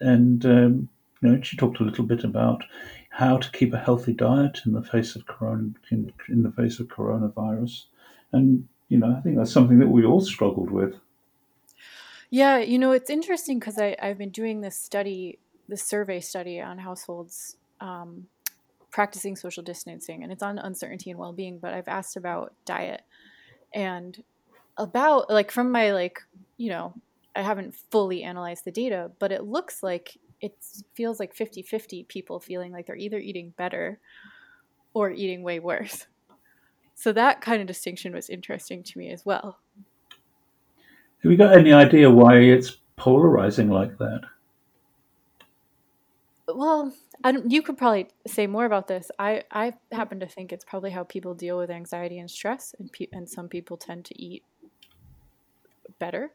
And 0.00 0.44
um, 0.44 0.88
you 1.20 1.28
know, 1.28 1.42
she 1.42 1.56
talked 1.56 1.80
a 1.80 1.84
little 1.84 2.04
bit 2.04 2.24
about 2.24 2.64
how 3.10 3.36
to 3.36 3.50
keep 3.50 3.74
a 3.74 3.78
healthy 3.78 4.12
diet 4.12 4.60
in 4.64 4.72
the 4.72 4.82
face 4.82 5.16
of 5.16 5.26
corona 5.26 5.70
in, 5.90 6.12
in 6.28 6.42
the 6.42 6.52
face 6.52 6.80
of 6.80 6.88
coronavirus, 6.88 7.84
and 8.32 8.66
you 8.88 8.98
know, 8.98 9.14
I 9.16 9.20
think 9.20 9.36
that's 9.36 9.52
something 9.52 9.78
that 9.80 9.88
we 9.88 10.04
all 10.04 10.20
struggled 10.20 10.70
with. 10.70 10.94
Yeah, 12.30 12.58
you 12.58 12.78
know, 12.78 12.92
it's 12.92 13.10
interesting 13.10 13.58
because 13.58 13.78
I've 13.78 14.18
been 14.18 14.30
doing 14.30 14.60
this 14.60 14.76
study, 14.76 15.38
this 15.68 15.82
survey 15.82 16.20
study 16.20 16.60
on 16.60 16.78
households 16.78 17.56
um, 17.80 18.26
practicing 18.92 19.34
social 19.34 19.64
distancing, 19.64 20.22
and 20.22 20.32
it's 20.32 20.42
on 20.42 20.58
uncertainty 20.58 21.10
and 21.10 21.18
well 21.18 21.32
being, 21.32 21.58
but 21.58 21.74
I've 21.74 21.88
asked 21.88 22.16
about 22.16 22.54
diet 22.64 23.02
and 23.74 24.22
about, 24.80 25.30
like, 25.30 25.50
from 25.50 25.70
my, 25.70 25.92
like, 25.92 26.20
you 26.56 26.70
know, 26.70 26.94
I 27.34 27.42
haven't 27.42 27.74
fully 27.90 28.22
analyzed 28.22 28.64
the 28.64 28.72
data, 28.72 29.10
but 29.18 29.32
it 29.32 29.44
looks 29.44 29.82
like 29.82 30.18
it 30.40 30.54
feels 30.94 31.20
like 31.20 31.34
50 31.34 31.62
50 31.62 32.04
people 32.04 32.40
feeling 32.40 32.72
like 32.72 32.86
they're 32.86 32.96
either 32.96 33.18
eating 33.18 33.52
better 33.56 34.00
or 34.94 35.10
eating 35.10 35.42
way 35.42 35.60
worse. 35.60 36.06
So 36.94 37.12
that 37.12 37.40
kind 37.40 37.62
of 37.62 37.66
distinction 37.66 38.12
was 38.12 38.28
interesting 38.28 38.82
to 38.82 38.98
me 38.98 39.10
as 39.10 39.24
well. 39.24 39.58
Have 41.22 41.32
you 41.32 41.38
got 41.38 41.56
any 41.56 41.72
idea 41.72 42.10
why 42.10 42.36
it's 42.36 42.76
polarizing 42.96 43.70
like 43.70 43.96
that? 43.98 44.20
Well, 46.46 46.92
you 47.46 47.62
could 47.62 47.78
probably 47.78 48.08
say 48.26 48.46
more 48.46 48.64
about 48.64 48.88
this. 48.88 49.10
I, 49.18 49.44
I 49.50 49.74
happen 49.92 50.20
to 50.20 50.26
think 50.26 50.52
it's 50.52 50.64
probably 50.64 50.90
how 50.90 51.04
people 51.04 51.32
deal 51.34 51.56
with 51.56 51.70
anxiety 51.70 52.18
and 52.18 52.30
stress, 52.30 52.74
and 52.78 52.92
pe- 52.92 53.08
and 53.12 53.28
some 53.28 53.48
people 53.48 53.76
tend 53.76 54.04
to 54.06 54.22
eat 54.22 54.44
better 56.00 56.32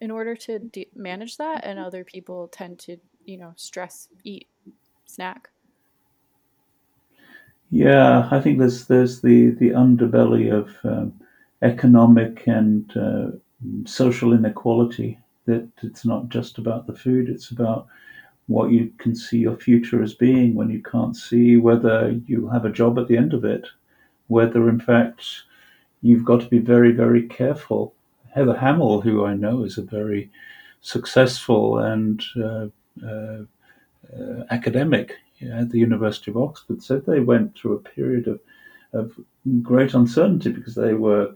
in 0.00 0.10
order 0.10 0.34
to 0.34 0.58
de- 0.58 0.88
manage 0.96 1.36
that, 1.36 1.64
and 1.64 1.78
other 1.78 2.02
people 2.02 2.48
tend 2.48 2.80
to, 2.80 2.96
you 3.24 3.38
know, 3.38 3.52
stress 3.56 4.08
eat 4.24 4.48
snack. 5.06 5.50
Yeah, 7.70 8.28
I 8.32 8.40
think 8.40 8.58
there's 8.58 8.86
there's 8.86 9.20
the 9.20 9.50
the 9.50 9.70
underbelly 9.70 10.52
of 10.52 10.74
um, 10.82 11.12
economic 11.62 12.46
and 12.46 12.96
uh, 12.96 13.28
social 13.84 14.32
inequality 14.32 15.18
that 15.46 15.68
it's 15.82 16.04
not 16.04 16.28
just 16.28 16.58
about 16.58 16.86
the 16.86 16.94
food 16.94 17.28
it's 17.28 17.50
about 17.50 17.86
what 18.46 18.70
you 18.70 18.92
can 18.98 19.14
see 19.14 19.38
your 19.38 19.56
future 19.56 20.02
as 20.02 20.14
being 20.14 20.54
when 20.54 20.70
you 20.70 20.82
can't 20.82 21.16
see 21.16 21.56
whether 21.56 22.18
you'll 22.26 22.50
have 22.50 22.64
a 22.64 22.72
job 22.72 22.98
at 22.98 23.08
the 23.08 23.16
end 23.16 23.34
of 23.34 23.44
it 23.44 23.66
whether 24.28 24.68
in 24.68 24.80
fact 24.80 25.24
you've 26.02 26.24
got 26.24 26.40
to 26.40 26.48
be 26.48 26.58
very 26.58 26.92
very 26.92 27.28
careful 27.28 27.94
heather 28.34 28.56
hamill 28.56 29.00
who 29.00 29.24
i 29.24 29.34
know 29.34 29.64
is 29.64 29.78
a 29.78 29.82
very 29.82 30.30
successful 30.82 31.78
and 31.78 32.22
uh, 32.42 32.66
uh, 33.06 33.42
uh, 34.16 34.44
academic 34.50 35.14
at 35.52 35.70
the 35.70 35.78
university 35.78 36.30
of 36.30 36.36
oxford 36.36 36.82
said 36.82 37.04
they 37.06 37.20
went 37.20 37.56
through 37.56 37.74
a 37.74 37.88
period 37.96 38.28
of, 38.28 38.40
of 38.92 39.12
great 39.62 39.94
uncertainty 39.94 40.50
because 40.50 40.74
they 40.74 40.94
were 40.94 41.34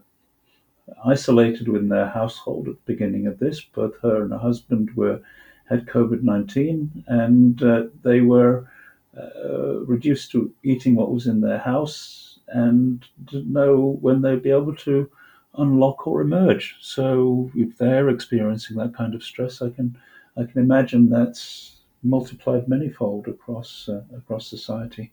isolated 1.05 1.69
within 1.69 1.89
their 1.89 2.09
household 2.09 2.69
at 2.69 2.75
the 2.75 2.93
beginning 2.93 3.27
of 3.27 3.39
this. 3.39 3.61
Both 3.61 3.95
her 4.03 4.23
and 4.23 4.33
her 4.33 4.39
husband 4.39 4.91
were 4.97 5.21
had 5.67 5.87
COVID 5.87 6.23
nineteen, 6.23 7.05
and 7.07 7.63
uh, 7.63 7.85
they 8.03 8.21
were 8.21 8.69
uh, 9.17 9.81
reduced 9.81 10.31
to 10.33 10.53
eating 10.63 10.95
what 10.95 11.13
was 11.13 11.27
in 11.27 11.41
their 11.41 11.59
house 11.59 12.39
and 12.49 13.05
didn't 13.25 13.53
know 13.53 13.99
when 14.03 14.21
they'd 14.21 14.43
be 14.43 14.51
able 14.51 14.77
to 14.77 15.09
unlock 15.59 16.07
or 16.07 16.21
emerge. 16.21 16.77
So 16.81 17.51
if 17.55 17.77
they're 17.79 18.09
experiencing 18.09 18.77
that 18.79 18.95
kind 18.95 19.15
of 19.15 19.23
stress, 19.23 19.63
I 19.63 19.71
can 19.71 19.97
I 20.37 20.45
can 20.45 20.61
imagine 20.61 21.09
that's 21.09 21.77
multiplied 22.03 22.67
manyfold 22.67 23.29
across 23.29 23.89
uh, 23.89 24.03
across 24.17 24.47
society. 24.49 25.13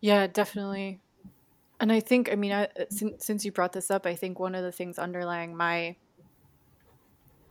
Yeah, 0.00 0.26
definitely. 0.26 1.00
And 1.82 1.92
I 1.92 2.00
think, 2.00 2.30
I 2.30 2.36
mean, 2.36 2.52
I, 2.52 2.68
since, 2.90 3.24
since 3.24 3.44
you 3.44 3.50
brought 3.50 3.72
this 3.72 3.90
up, 3.90 4.06
I 4.06 4.14
think 4.14 4.38
one 4.38 4.54
of 4.54 4.62
the 4.62 4.70
things 4.70 4.98
underlying 4.98 5.56
my 5.56 5.96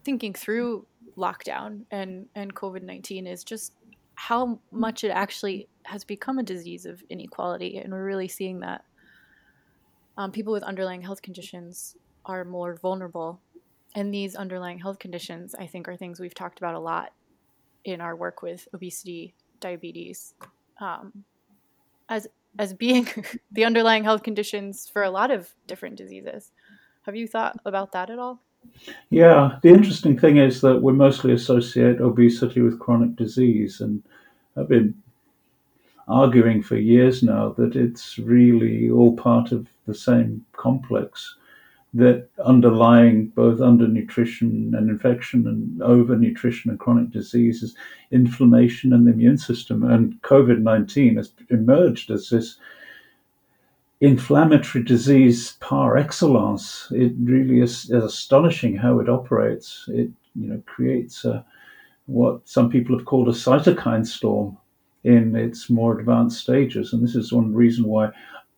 thinking 0.04 0.34
through 0.34 0.86
lockdown 1.18 1.82
and, 1.92 2.28
and 2.36 2.56
COVID 2.56 2.84
19 2.84 3.28
is 3.28 3.44
just 3.44 3.74
how 4.16 4.60
much 4.72 5.04
it 5.04 5.10
actually 5.10 5.68
has 5.84 6.04
become 6.04 6.40
a 6.40 6.44
disease 6.44 6.86
of 6.86 7.04
inequality. 7.10 7.78
And 7.78 7.92
we're 7.92 8.06
really 8.06 8.28
seeing 8.28 8.60
that 8.62 8.86
um, 10.18 10.32
people 10.32 10.54
with 10.54 10.64
underlying 10.64 11.02
health 11.02 11.22
conditions 11.22 11.96
are 12.26 12.44
more 12.44 12.76
vulnerable. 12.76 13.42
And 13.96 14.14
these 14.14 14.36
underlying 14.36 14.80
health 14.80 15.00
conditions, 15.00 15.56
I 15.56 15.68
think, 15.68 15.88
are 15.88 15.96
things 15.96 16.20
we've 16.20 16.34
talked 16.34 16.60
about 16.60 16.76
a 16.76 16.80
lot 16.80 17.14
in 17.84 18.00
our 18.00 18.16
work 18.16 18.42
with 18.42 18.68
obesity, 18.74 19.34
diabetes, 19.60 20.34
um, 20.80 21.24
as 22.10 22.28
as 22.60 22.74
being 22.74 23.08
the 23.52 23.66
underlying 23.66 24.04
health 24.04 24.24
conditions 24.24 24.90
for 24.92 25.04
a 25.04 25.10
lot 25.10 25.32
of 25.32 25.50
different 25.68 25.96
diseases. 25.96 26.52
Have 27.04 27.16
you 27.16 27.28
thought 27.28 27.60
about 27.66 27.94
that 27.94 28.10
at 28.10 28.20
all? 28.20 28.42
Yeah, 29.10 29.58
the 29.64 29.70
interesting 29.70 30.20
thing 30.20 30.38
is 30.38 30.62
that 30.62 30.82
we 30.82 30.94
mostly 30.94 31.34
associate 31.34 32.00
obesity 32.00 32.62
with 32.62 32.80
chronic 32.80 33.16
disease, 33.16 33.82
and 33.82 34.04
I've 34.56 34.70
been 34.70 34.94
arguing 36.12 36.62
for 36.62 36.76
years 36.76 37.24
now 37.24 37.50
that 37.58 37.76
it's 37.76 38.20
really 38.20 38.90
all 38.90 39.16
part 39.16 39.52
of 39.52 39.68
the 39.88 39.96
same 39.96 40.46
complex 40.54 41.36
that 41.94 42.30
underlying 42.46 43.28
both 43.28 43.60
undernutrition 43.60 44.76
and 44.78 44.90
infection 44.90 45.46
and 45.48 45.80
overnutrition 45.82 46.68
and 46.68 46.80
chronic 46.80 47.12
disease 47.12 47.64
is 47.64 47.76
inflammation 48.12 48.94
in 48.94 49.04
the 49.04 49.12
immune 49.12 49.38
system. 49.38 49.84
And 49.84 50.22
COVID 50.22 50.62
19 50.62 51.18
has 51.18 51.34
emerged 51.50 52.10
as 52.10 52.30
this 52.30 52.58
inflammatory 54.00 54.84
disease 54.86 55.54
par 55.60 55.98
excellence. 55.98 56.88
It 56.92 57.14
really 57.20 57.60
is, 57.60 57.90
is 57.90 58.04
astonishing 58.04 58.78
how 58.78 59.00
it 59.00 59.10
operates. 59.10 59.86
It 59.90 60.12
you 60.36 60.48
know 60.48 60.64
creates 60.66 61.26
a, 61.26 61.46
what 62.06 62.48
some 62.48 62.70
people 62.70 62.98
have 62.98 63.06
called 63.06 63.28
a 63.28 63.32
cytokine 63.32 64.08
storm 64.08 64.58
in 65.04 65.36
its 65.36 65.70
more 65.70 66.00
advanced 66.00 66.40
stages. 66.42 66.94
And 66.94 67.04
this 67.04 67.16
is 67.16 67.34
one 67.34 67.54
reason 67.54 67.86
why 67.86 68.12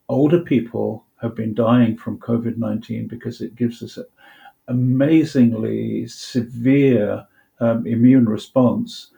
older 0.09 0.39
people 0.39 1.05
have 1.21 1.35
been 1.35 1.53
dying 1.53 1.97
from 1.97 2.19
COVID 2.19 2.57
19 2.57 3.07
because 3.07 3.41
it 3.41 3.55
gives 3.55 3.81
us 3.81 3.97
an 3.97 4.05
amazingly 4.67 6.07
severe 6.07 7.25
um, 7.59 7.87
immune 7.87 8.25
response. 8.25 9.11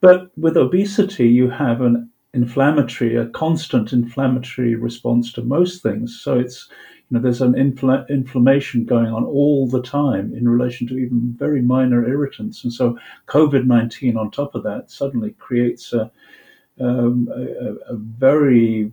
But 0.00 0.30
with 0.36 0.56
obesity, 0.56 1.28
you 1.28 1.50
have 1.50 1.80
an 1.80 2.10
inflammatory, 2.34 3.14
a 3.16 3.26
constant 3.26 3.92
inflammatory 3.92 4.74
response 4.74 5.32
to 5.34 5.42
most 5.42 5.82
things. 5.82 6.18
So 6.20 6.38
it's, 6.38 6.68
You 7.10 7.18
know, 7.18 7.22
there's 7.22 7.42
an 7.42 7.52
infl- 7.54 8.08
inflammation 8.08 8.84
going 8.86 9.12
on 9.12 9.24
all 9.24 9.68
the 9.68 9.82
time 9.82 10.34
in 10.34 10.48
relation 10.48 10.86
to 10.88 10.96
even 10.96 11.36
very 11.38 11.60
minor 11.62 12.08
irritants, 12.08 12.64
and 12.64 12.72
so 12.72 12.98
COVID 13.28 13.66
nineteen 13.66 14.16
on 14.16 14.30
top 14.30 14.54
of 14.54 14.62
that 14.64 14.90
suddenly 14.90 15.32
creates 15.38 15.92
a, 15.92 16.10
um, 16.80 17.28
a, 17.34 17.92
a 17.92 17.96
very 17.96 18.92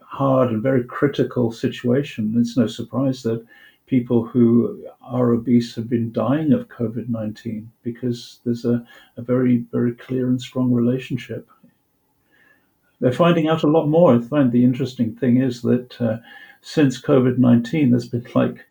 hard 0.00 0.50
and 0.50 0.62
very 0.62 0.84
critical 0.84 1.52
situation. 1.52 2.34
It's 2.38 2.56
no 2.56 2.66
surprise 2.66 3.22
that 3.24 3.44
people 3.86 4.24
who 4.24 4.86
are 5.02 5.32
obese 5.32 5.74
have 5.74 5.88
been 5.88 6.12
dying 6.12 6.52
of 6.52 6.68
COVID 6.68 7.08
19 7.08 7.70
because 7.82 8.40
there's 8.44 8.64
a, 8.64 8.86
a 9.16 9.22
very, 9.22 9.58
very 9.72 9.92
clear 9.92 10.28
and 10.28 10.40
strong 10.40 10.72
relationship. 10.72 11.48
They're 13.00 13.12
finding 13.12 13.48
out 13.48 13.62
a 13.62 13.68
lot 13.68 13.86
more. 13.86 14.14
I 14.14 14.18
find 14.20 14.50
the 14.50 14.64
interesting 14.64 15.14
thing 15.14 15.40
is 15.40 15.62
that 15.62 16.00
uh, 16.00 16.18
since 16.62 17.00
COVID 17.00 17.38
19, 17.38 17.90
there's 17.90 18.08
been 18.08 18.26
like, 18.34 18.66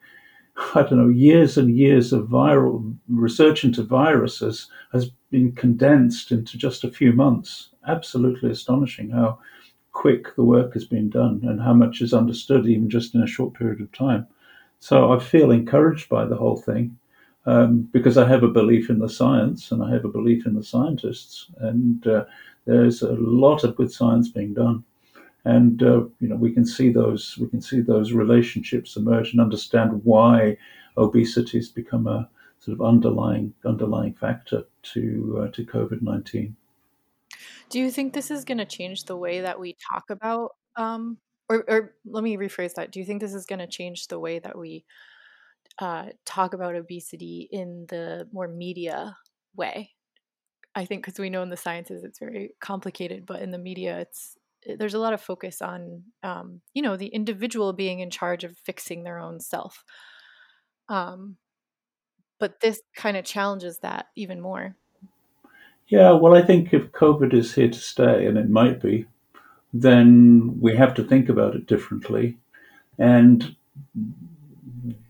I 0.74 0.84
don't 0.84 0.98
know, 0.98 1.10
years 1.10 1.58
and 1.58 1.76
years 1.76 2.14
of 2.14 2.28
viral 2.28 2.96
research 3.10 3.64
into 3.64 3.84
viruses 3.84 4.70
has 4.94 5.12
been 5.30 5.52
condensed 5.52 6.32
into 6.32 6.58
just 6.58 6.84
a 6.84 6.92
few 6.92 7.12
months. 7.12 7.70
Absolutely 7.88 8.52
astonishing 8.52 9.10
how 9.10 9.40
quick 9.92 10.36
the 10.36 10.44
work 10.44 10.74
has 10.74 10.86
been 10.86 11.10
done 11.10 11.42
and 11.44 11.62
how 11.62 11.74
much 11.74 12.02
is 12.02 12.14
understood 12.14 12.68
even 12.68 12.90
just 12.90 13.16
in 13.16 13.24
a 13.24 13.28
short 13.28 13.54
period 13.54 13.82
of 13.82 13.92
time. 13.92 14.28
So 14.80 15.12
I 15.12 15.20
feel 15.20 15.52
encouraged 15.52 16.10
by 16.10 16.26
the 16.26 16.36
whole 16.36 16.58
thing 16.58 16.98
um, 17.46 17.90
because 17.92 18.18
I 18.18 18.28
have 18.28 18.44
a 18.44 18.48
belief 18.48 18.90
in 18.90 19.00
the 19.00 19.10
science 19.10 19.72
and 19.72 19.84
I 19.84 19.92
have 19.92 20.06
a 20.06 20.10
belief 20.10 20.46
in 20.46 20.54
the 20.54 20.64
scientists, 20.64 21.48
and 21.60 22.06
uh, 22.08 22.26
there's 22.66 23.02
a 23.02 23.14
lot 23.14 23.64
of 23.64 23.76
good 23.76 23.92
science 23.92 24.30
being 24.30 24.54
done. 24.54 24.84
And 25.46 25.82
uh, 25.84 26.06
you 26.20 26.28
know 26.28 26.36
we 26.36 26.52
can 26.52 26.66
see 26.66 26.92
those 26.92 27.38
we 27.40 27.48
can 27.48 27.62
see 27.62 27.80
those 27.82 28.12
relationships 28.12 28.98
emerge 28.98 29.32
and 29.32 29.40
understand 29.40 30.02
why 30.04 30.58
obesity 30.98 31.60
has 31.60 31.70
become 31.70 32.08
a 32.08 32.28
sort 32.60 32.80
of 32.80 32.86
underlying 32.86 33.54
underlying 33.64 34.14
factor 34.14 34.64
to 34.94 35.42
uh, 35.44 35.52
to 35.52 35.64
COVID 35.64 36.02
nineteen. 36.02 36.56
Do 37.70 37.80
you 37.80 37.92
think 37.92 38.14
this 38.14 38.32
is 38.32 38.44
going 38.46 38.58
to 38.58 38.66
change 38.66 39.06
the 39.06 39.18
way 39.18 39.42
that 39.42 39.60
we 39.60 39.76
talk 39.92 40.06
about, 40.10 40.56
um, 40.76 41.18
or, 41.50 41.64
or 41.68 41.96
let 42.06 42.24
me 42.24 42.38
rephrase 42.38 42.74
that? 42.76 42.92
Do 42.92 43.00
you 43.00 43.06
think 43.06 43.22
this 43.22 43.34
is 43.34 43.46
going 43.46 43.60
to 43.60 43.68
change 43.68 44.08
the 44.08 44.20
way 44.20 44.40
that 44.40 44.58
we 44.58 44.86
uh, 45.80 46.08
talk 46.26 46.54
about 46.54 46.76
obesity 46.76 47.48
in 47.52 47.86
the 47.90 48.28
more 48.32 48.48
media 48.48 49.18
way? 49.56 49.92
I 50.76 50.86
think 50.86 51.06
because 51.06 51.20
we 51.20 51.30
know 51.30 51.42
in 51.42 51.50
the 51.50 51.58
sciences 51.58 52.04
it's 52.04 52.20
very 52.20 52.52
complicated, 52.60 53.26
but 53.26 53.42
in 53.42 53.52
the 53.52 53.58
media 53.58 54.00
it's 54.00 54.38
there's 54.78 54.94
a 54.94 55.00
lot 55.00 55.14
of 55.14 55.22
focus 55.22 55.62
on 55.62 56.04
um, 56.24 56.62
you 56.74 56.82
know 56.82 56.98
the 56.98 57.08
individual 57.08 57.74
being 57.74 58.00
in 58.00 58.10
charge 58.10 58.44
of 58.44 58.58
fixing 58.58 59.04
their 59.04 59.20
own 59.20 59.40
self. 59.40 59.84
Um, 60.90 61.38
but 62.40 62.60
this 62.60 62.82
kind 62.96 63.18
of 63.18 63.26
challenges 63.26 63.80
that 63.80 64.08
even 64.16 64.42
more. 64.42 64.76
Yeah, 65.88 66.12
well, 66.12 66.36
I 66.36 66.42
think 66.42 66.74
if 66.74 66.92
COVID 66.92 67.34
is 67.34 67.54
here 67.54 67.70
to 67.70 67.80
stay, 67.80 68.26
and 68.26 68.38
it 68.38 68.50
might 68.50 68.82
be, 68.82 69.06
then 69.72 70.60
we 70.60 70.76
have 70.76 70.94
to 70.96 71.04
think 71.04 71.30
about 71.30 71.56
it 71.56 71.68
differently. 71.68 72.38
And 72.98 73.56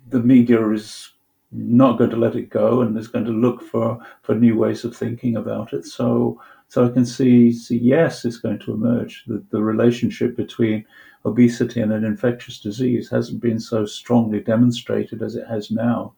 the 0.10 0.20
media 0.20 0.70
is 0.72 1.12
not 1.52 1.98
going 1.98 2.10
to 2.10 2.18
let 2.18 2.36
it 2.36 2.50
go 2.50 2.82
and 2.82 2.98
is 2.98 3.08
going 3.08 3.26
to 3.26 3.32
look 3.32 3.62
for, 3.62 4.00
for 4.24 4.36
new 4.36 4.58
ways 4.58 4.84
of 4.84 4.96
thinking 4.96 5.38
about 5.38 5.72
it. 5.72 5.86
So 5.86 6.42
so 6.68 6.86
I 6.86 6.90
can 6.90 7.06
see, 7.06 7.54
see 7.54 7.78
yes, 7.78 8.26
it's 8.26 8.38
going 8.38 8.60
to 8.60 8.74
emerge. 8.74 9.24
The, 9.28 9.44
the 9.52 9.62
relationship 9.62 10.36
between 10.36 10.86
obesity 11.26 11.82
and 11.82 11.92
an 11.92 12.04
infectious 12.04 12.60
disease 12.60 13.10
hasn't 13.10 13.42
been 13.42 13.60
so 13.60 13.86
strongly 13.86 14.40
demonstrated 14.40 15.22
as 15.22 15.36
it 15.36 15.48
has 15.48 15.72
now. 15.72 16.14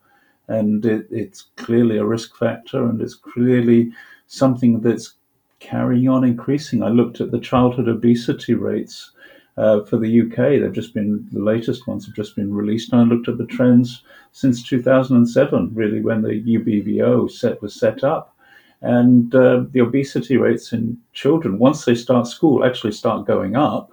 And 0.48 0.84
it, 0.84 1.06
it's 1.10 1.46
clearly 1.56 1.98
a 1.98 2.04
risk 2.04 2.36
factor 2.36 2.84
and 2.88 3.00
it's 3.00 3.14
clearly 3.14 3.92
something 4.26 4.80
that's 4.80 5.14
carrying 5.60 6.08
on 6.08 6.24
increasing. 6.24 6.82
I 6.82 6.88
looked 6.88 7.20
at 7.20 7.30
the 7.30 7.40
childhood 7.40 7.88
obesity 7.88 8.54
rates 8.54 9.12
uh, 9.56 9.82
for 9.84 9.96
the 9.96 10.20
UK. 10.22 10.60
They've 10.60 10.72
just 10.72 10.94
been 10.94 11.26
the 11.32 11.40
latest 11.40 11.86
ones 11.86 12.06
have 12.06 12.14
just 12.14 12.36
been 12.36 12.54
released, 12.54 12.92
and 12.92 13.00
I 13.00 13.04
looked 13.04 13.28
at 13.28 13.38
the 13.38 13.46
trends 13.46 14.02
since 14.32 14.62
2007, 14.62 15.72
really 15.74 16.00
when 16.00 16.22
the 16.22 16.42
UBVO 16.42 17.30
set 17.30 17.60
was 17.60 17.74
set 17.74 18.04
up, 18.04 18.36
and 18.82 19.34
uh, 19.34 19.64
the 19.70 19.80
obesity 19.80 20.36
rates 20.36 20.72
in 20.72 20.96
children 21.12 21.58
once 21.58 21.84
they 21.84 21.94
start 21.94 22.26
school 22.26 22.64
actually 22.64 22.92
start 22.92 23.26
going 23.26 23.56
up, 23.56 23.90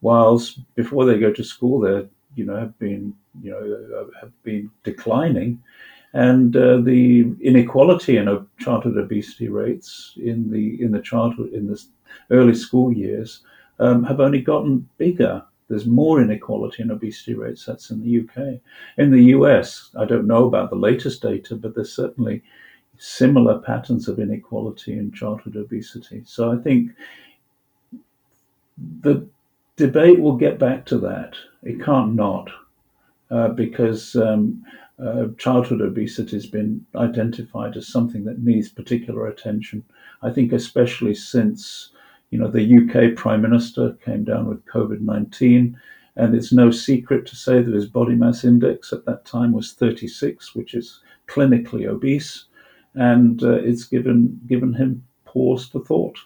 whilst 0.00 0.60
before 0.74 1.04
they 1.04 1.18
go 1.18 1.32
to 1.32 1.44
school 1.44 1.80
they're 1.80 2.06
you 2.34 2.44
know 2.44 2.56
have 2.56 2.78
been 2.78 3.14
you 3.42 3.50
know 3.50 4.10
have 4.20 4.32
been 4.42 4.70
declining 4.84 5.60
and 6.14 6.56
uh, 6.56 6.78
the 6.78 7.34
inequality 7.40 8.16
in 8.16 8.46
childhood 8.58 8.96
obesity 8.96 9.48
rates 9.48 10.14
in 10.16 10.50
the 10.50 10.80
in 10.82 10.90
the 10.90 11.00
childhood 11.00 11.52
in 11.52 11.66
the 11.66 11.82
early 12.30 12.54
school 12.54 12.92
years 12.92 13.42
um, 13.78 14.02
have 14.04 14.20
only 14.20 14.40
gotten 14.40 14.88
bigger. 14.98 15.42
There's 15.68 15.86
more 15.86 16.22
inequality 16.22 16.82
in 16.82 16.90
obesity 16.90 17.34
rates. 17.34 17.66
That's 17.66 17.90
in 17.90 18.02
the 18.02 18.20
UK. 18.20 18.60
In 18.96 19.10
the 19.10 19.24
US, 19.36 19.90
I 19.98 20.04
don't 20.06 20.26
know 20.26 20.46
about 20.46 20.70
the 20.70 20.76
latest 20.76 21.22
data, 21.22 21.56
but 21.56 21.74
there's 21.74 21.92
certainly 21.92 22.42
similar 22.98 23.58
patterns 23.58 24.08
of 24.08 24.18
inequality 24.18 24.98
in 24.98 25.12
childhood 25.12 25.56
obesity. 25.56 26.22
So 26.26 26.52
I 26.52 26.56
think 26.56 26.92
the 29.00 29.26
debate 29.76 30.20
will 30.20 30.36
get 30.36 30.58
back 30.58 30.84
to 30.86 30.98
that. 30.98 31.34
It 31.62 31.82
can't 31.82 32.14
not, 32.14 32.50
uh, 33.30 33.48
because 33.48 34.14
um, 34.16 34.64
uh, 35.02 35.26
childhood 35.38 35.80
obesity 35.80 36.36
has 36.36 36.46
been 36.46 36.84
identified 36.96 37.76
as 37.76 37.88
something 37.88 38.24
that 38.24 38.42
needs 38.42 38.68
particular 38.68 39.28
attention. 39.28 39.84
I 40.22 40.30
think, 40.30 40.52
especially 40.52 41.14
since 41.14 41.90
you 42.30 42.38
know 42.38 42.50
the 42.50 42.78
UK 42.78 43.16
Prime 43.16 43.40
Minister 43.40 43.96
came 44.04 44.24
down 44.24 44.46
with 44.46 44.66
COVID 44.66 45.00
nineteen, 45.00 45.78
and 46.18 46.34
it's 46.34 46.52
no 46.52 46.70
secret 46.72 47.26
to 47.26 47.36
say 47.36 47.62
that 47.62 47.74
his 47.74 47.86
body 47.86 48.16
mass 48.16 48.44
index 48.44 48.92
at 48.92 49.04
that 49.06 49.24
time 49.24 49.52
was 49.52 49.72
36, 49.72 50.54
which 50.54 50.74
is 50.74 51.00
clinically 51.28 51.86
obese, 51.86 52.46
and 52.94 53.42
uh, 53.42 53.54
it's 53.54 53.84
given 53.84 54.40
given 54.46 54.74
him 54.74 55.04
pause 55.24 55.66
for 55.66 55.80
thought. 55.80 56.18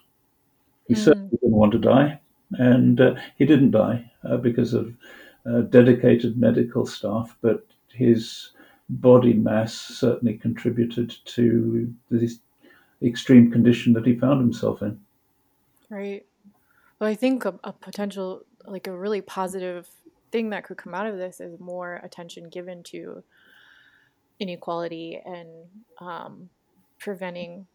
He 0.89 0.95
mm. 0.95 0.99
certainly 0.99 1.31
didn't 1.31 1.57
want 1.57 1.73
to 1.73 1.79
die, 1.79 2.21
and 2.53 3.01
uh, 3.01 3.15
he 3.37 3.45
didn't 3.45 3.73
die 3.73 4.11
uh, 4.29 4.37
because 4.37 4.75
of 4.75 4.95
uh, 5.47 5.63
dedicated 5.63 6.39
medical 6.39 6.87
staff, 6.87 7.37
but 7.41 7.67
his 7.93 8.51
body 8.89 9.33
mass 9.33 9.75
certainly 9.75 10.37
contributed 10.37 11.15
to 11.25 11.93
this 12.11 12.39
extreme 13.03 13.51
condition 13.51 13.93
that 13.95 14.07
he 14.07 14.15
found 14.15 14.41
himself 14.41 14.83
in. 14.83 15.01
Right. 15.91 16.25
Well, 16.99 17.11
I 17.11 17.15
think 17.15 17.45
a, 17.45 17.59
a, 17.65 17.73
potential, 17.73 18.45
like 18.65 18.87
a 18.87 18.97
really 18.97 19.21
positive 19.21 19.89
thing 20.31 20.51
that 20.51 20.65
could 20.65 20.77
come 20.77 20.95
out 20.95 21.07
of 21.07 21.17
this 21.17 21.41
is 21.41 21.59
more 21.59 22.01
attention 22.03 22.49
given 22.49 22.83
to 22.85 23.23
inequality 24.43 25.21
and 25.25 25.49
um, 26.01 26.49
preventing 26.99 27.67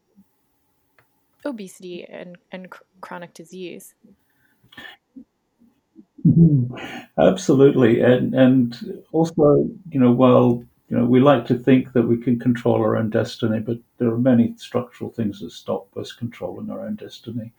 obesity 1.44 2.04
and, 2.04 2.36
and 2.52 2.68
chronic 3.00 3.32
disease. 3.34 3.94
Mm-hmm. 6.26 6.76
Absolutely, 7.18 8.00
and 8.00 8.34
and 8.34 9.02
also, 9.12 9.68
you 9.90 10.00
know, 10.00 10.12
while 10.12 10.62
you 10.88 10.96
know, 10.96 11.04
we 11.04 11.20
like 11.20 11.46
to 11.46 11.58
think 11.58 11.92
that 11.92 12.08
we 12.08 12.16
can 12.16 12.38
control 12.38 12.76
our 12.76 12.96
own 12.96 13.10
destiny, 13.10 13.60
but 13.60 13.78
there 13.98 14.12
are 14.12 14.18
many 14.18 14.54
structural 14.56 15.10
things 15.10 15.40
that 15.40 15.52
stop 15.52 15.86
us 15.96 16.12
controlling 16.12 16.70
our 16.70 16.80
own 16.86 16.96
destiny. 16.96 17.52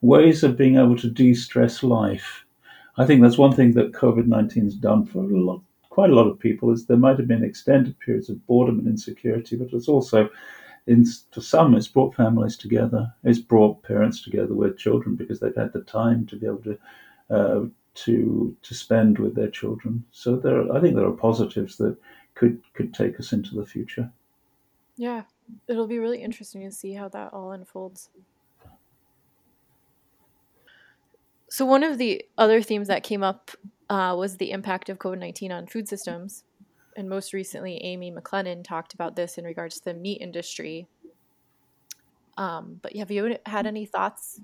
Ways 0.00 0.42
of 0.44 0.56
being 0.56 0.76
able 0.76 0.96
to 0.96 1.10
de-stress 1.10 1.82
life. 1.82 2.44
I 2.96 3.04
think 3.06 3.22
that's 3.22 3.38
one 3.38 3.54
thing 3.54 3.74
that 3.74 3.92
COVID 3.92 4.26
nineteen 4.26 4.64
has 4.64 4.74
done 4.74 5.06
for 5.06 5.22
a 5.22 5.38
lot, 5.48 5.62
quite 5.96 6.10
a 6.10 6.14
lot 6.14 6.28
of 6.28 6.38
people. 6.38 6.70
Is 6.70 6.84
there 6.84 6.98
might 6.98 7.18
have 7.18 7.26
been 7.26 7.42
extended 7.42 7.98
periods 8.00 8.28
of 8.28 8.46
boredom 8.46 8.78
and 8.78 8.86
insecurity, 8.86 9.56
but 9.56 9.72
it's 9.72 9.88
also, 9.88 10.28
in, 10.86 11.06
for 11.32 11.40
some, 11.40 11.74
it's 11.74 11.88
brought 11.88 12.14
families 12.14 12.54
together. 12.58 13.10
It's 13.24 13.38
brought 13.38 13.82
parents 13.82 14.22
together 14.22 14.52
with 14.52 14.76
children 14.76 15.16
because 15.16 15.40
they've 15.40 15.56
had 15.56 15.72
the 15.72 15.80
time 15.80 16.26
to 16.26 16.36
be 16.36 16.46
able 16.46 16.64
to. 16.64 16.78
Uh, 17.30 17.60
to 18.04 18.54
to 18.60 18.74
spend 18.74 19.18
with 19.18 19.34
their 19.34 19.48
children. 19.48 20.04
So 20.12 20.36
there, 20.36 20.58
are, 20.60 20.76
I 20.76 20.82
think 20.82 20.94
there 20.94 21.06
are 21.06 21.22
positives 21.28 21.78
that 21.78 21.96
could 22.34 22.60
could 22.74 22.92
take 22.92 23.18
us 23.18 23.32
into 23.32 23.54
the 23.54 23.64
future. 23.64 24.12
Yeah, 24.98 25.22
it'll 25.66 25.86
be 25.86 25.98
really 25.98 26.22
interesting 26.22 26.60
to 26.68 26.70
see 26.70 26.92
how 26.92 27.08
that 27.08 27.32
all 27.32 27.52
unfolds. 27.52 28.10
So 31.48 31.64
one 31.64 31.82
of 31.82 31.96
the 31.96 32.22
other 32.36 32.60
themes 32.60 32.88
that 32.88 33.02
came 33.02 33.22
up 33.22 33.50
uh, 33.88 34.14
was 34.16 34.36
the 34.36 34.50
impact 34.50 34.88
of 34.88 34.98
COVID 34.98 35.18
nineteen 35.18 35.52
on 35.52 35.66
food 35.66 35.88
systems, 35.88 36.44
and 36.96 37.08
most 37.08 37.32
recently, 37.32 37.82
Amy 37.82 38.10
McLennan 38.10 38.64
talked 38.64 38.94
about 38.94 39.16
this 39.16 39.38
in 39.38 39.44
regards 39.44 39.78
to 39.78 39.84
the 39.84 39.94
meat 39.94 40.20
industry. 40.20 40.86
Um, 42.36 42.80
but 42.82 42.94
have 42.96 43.10
you 43.10 43.36
had 43.46 43.66
any 43.66 43.86
thoughts 43.86 44.40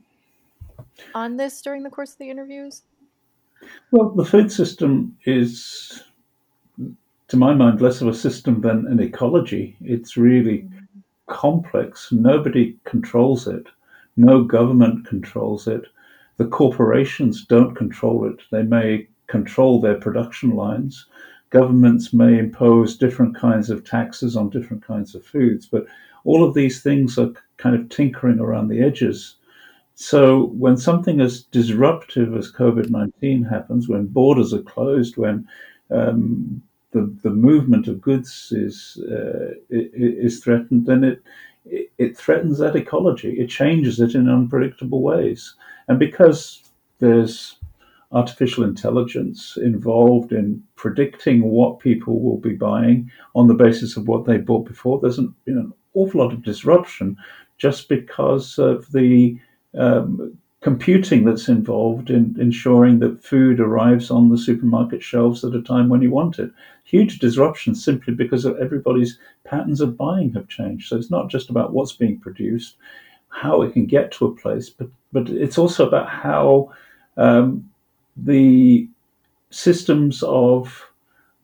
on 1.14 1.36
this 1.36 1.60
during 1.60 1.82
the 1.82 1.90
course 1.90 2.12
of 2.12 2.18
the 2.18 2.30
interviews? 2.30 2.82
Well, 3.90 4.10
the 4.10 4.24
food 4.24 4.50
system 4.50 5.16
is 5.24 6.02
to 7.28 7.36
my 7.38 7.54
mind, 7.54 7.80
less 7.80 8.02
of 8.02 8.08
a 8.08 8.14
system 8.14 8.60
than 8.60 8.86
an 8.88 9.00
ecology. 9.00 9.74
It's 9.80 10.18
really 10.18 10.58
mm-hmm. 10.58 11.00
complex. 11.28 12.12
Nobody 12.12 12.76
controls 12.84 13.46
it. 13.46 13.66
No 14.18 14.44
government 14.44 15.06
controls 15.06 15.66
it. 15.66 15.86
The 16.36 16.44
corporations 16.44 17.46
don't 17.46 17.74
control 17.74 18.28
it. 18.28 18.36
They 18.50 18.62
may 18.62 19.08
control 19.32 19.80
their 19.80 19.94
production 19.94 20.50
lines. 20.50 21.06
Governments 21.48 22.12
may 22.12 22.38
impose 22.38 22.98
different 22.98 23.34
kinds 23.34 23.70
of 23.70 23.82
taxes 23.82 24.36
on 24.36 24.50
different 24.50 24.84
kinds 24.84 25.14
of 25.14 25.24
foods, 25.24 25.64
but 25.66 25.86
all 26.24 26.44
of 26.44 26.52
these 26.54 26.82
things 26.82 27.18
are 27.18 27.32
kind 27.56 27.74
of 27.74 27.88
tinkering 27.88 28.38
around 28.38 28.68
the 28.68 28.82
edges. 28.82 29.36
So 29.94 30.46
when 30.64 30.76
something 30.76 31.20
as 31.20 31.44
disruptive 31.44 32.36
as 32.36 32.52
COVID 32.52 32.90
19 32.90 33.44
happens, 33.44 33.88
when 33.88 34.06
borders 34.06 34.52
are 34.52 34.62
closed, 34.74 35.16
when 35.16 35.48
um, 35.90 36.62
the, 36.90 37.02
the 37.22 37.30
movement 37.30 37.88
of 37.88 38.02
goods 38.02 38.52
is, 38.52 39.02
uh, 39.10 39.54
is 39.70 40.44
threatened, 40.44 40.84
then 40.84 41.04
it, 41.04 41.22
it 41.96 42.18
threatens 42.18 42.58
that 42.58 42.76
ecology. 42.76 43.32
It 43.40 43.48
changes 43.48 43.98
it 43.98 44.14
in 44.14 44.28
unpredictable 44.28 45.00
ways. 45.00 45.54
And 45.88 45.98
because 45.98 46.62
there's 46.98 47.56
artificial 48.12 48.64
intelligence 48.64 49.56
involved 49.56 50.32
in 50.32 50.62
predicting 50.76 51.42
what 51.42 51.78
people 51.78 52.20
will 52.20 52.38
be 52.38 52.54
buying 52.54 53.10
on 53.34 53.46
the 53.46 53.54
basis 53.54 53.96
of 53.96 54.08
what 54.08 54.26
they 54.26 54.36
bought 54.36 54.66
before, 54.66 55.00
there's 55.00 55.18
an, 55.18 55.34
you 55.46 55.54
know, 55.54 55.60
an 55.60 55.72
awful 55.94 56.20
lot 56.20 56.32
of 56.32 56.42
disruption 56.42 57.16
just 57.58 57.88
because 57.88 58.58
of 58.58 58.90
the 58.92 59.38
um, 59.78 60.36
computing 60.60 61.24
that's 61.24 61.48
involved 61.48 62.08
in 62.08 62.36
ensuring 62.38 63.00
that 63.00 63.22
food 63.22 63.58
arrives 63.60 64.10
on 64.10 64.28
the 64.28 64.38
supermarket 64.38 65.02
shelves 65.02 65.44
at 65.44 65.54
a 65.54 65.62
time 65.62 65.88
when 65.88 66.02
you 66.02 66.10
want 66.10 66.38
it. 66.38 66.50
Huge 66.84 67.18
disruption 67.18 67.74
simply 67.74 68.14
because 68.14 68.44
of 68.44 68.58
everybody's 68.58 69.18
patterns 69.44 69.80
of 69.80 69.96
buying 69.96 70.32
have 70.32 70.48
changed. 70.48 70.88
So 70.88 70.96
it's 70.96 71.10
not 71.10 71.30
just 71.30 71.50
about 71.50 71.72
what's 71.72 71.92
being 71.92 72.18
produced, 72.18 72.76
how 73.28 73.62
it 73.62 73.72
can 73.72 73.86
get 73.86 74.12
to 74.12 74.26
a 74.26 74.34
place, 74.34 74.70
but 74.70 74.88
but 75.12 75.28
it's 75.28 75.58
also 75.58 75.86
about 75.86 76.08
how 76.08 76.72
um, 77.16 77.68
the 78.16 78.88
systems 79.50 80.22
of 80.22 80.90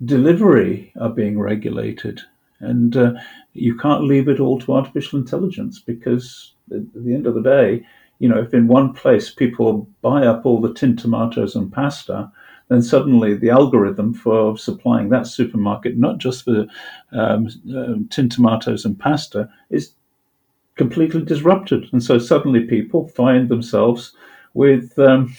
delivery 0.04 0.92
are 1.00 1.10
being 1.10 1.38
regulated. 1.38 2.20
And 2.60 2.96
uh, 2.96 3.12
you 3.52 3.76
can't 3.76 4.04
leave 4.04 4.28
it 4.28 4.40
all 4.40 4.58
to 4.60 4.74
artificial 4.74 5.18
intelligence 5.18 5.78
because 5.78 6.54
at 6.74 6.82
the 6.94 7.14
end 7.14 7.26
of 7.26 7.34
the 7.34 7.42
day, 7.42 7.86
you 8.18 8.28
know, 8.28 8.40
if 8.40 8.52
in 8.52 8.66
one 8.66 8.92
place 8.92 9.30
people 9.30 9.88
buy 10.02 10.26
up 10.26 10.44
all 10.44 10.60
the 10.60 10.74
tin 10.74 10.96
tomatoes 10.96 11.54
and 11.54 11.72
pasta, 11.72 12.30
then 12.68 12.82
suddenly 12.82 13.34
the 13.34 13.50
algorithm 13.50 14.12
for 14.12 14.58
supplying 14.58 15.08
that 15.08 15.26
supermarket, 15.26 15.96
not 15.96 16.18
just 16.18 16.44
for 16.44 16.66
um, 17.12 17.48
um, 17.74 18.08
tin 18.10 18.28
tomatoes 18.28 18.84
and 18.84 18.98
pasta, 18.98 19.48
is 19.70 19.92
completely 20.74 21.22
disrupted. 21.24 21.86
And 21.92 22.02
so 22.02 22.18
suddenly 22.18 22.66
people 22.66 23.08
find 23.08 23.48
themselves 23.48 24.12
with 24.54 24.98
um, 24.98 25.34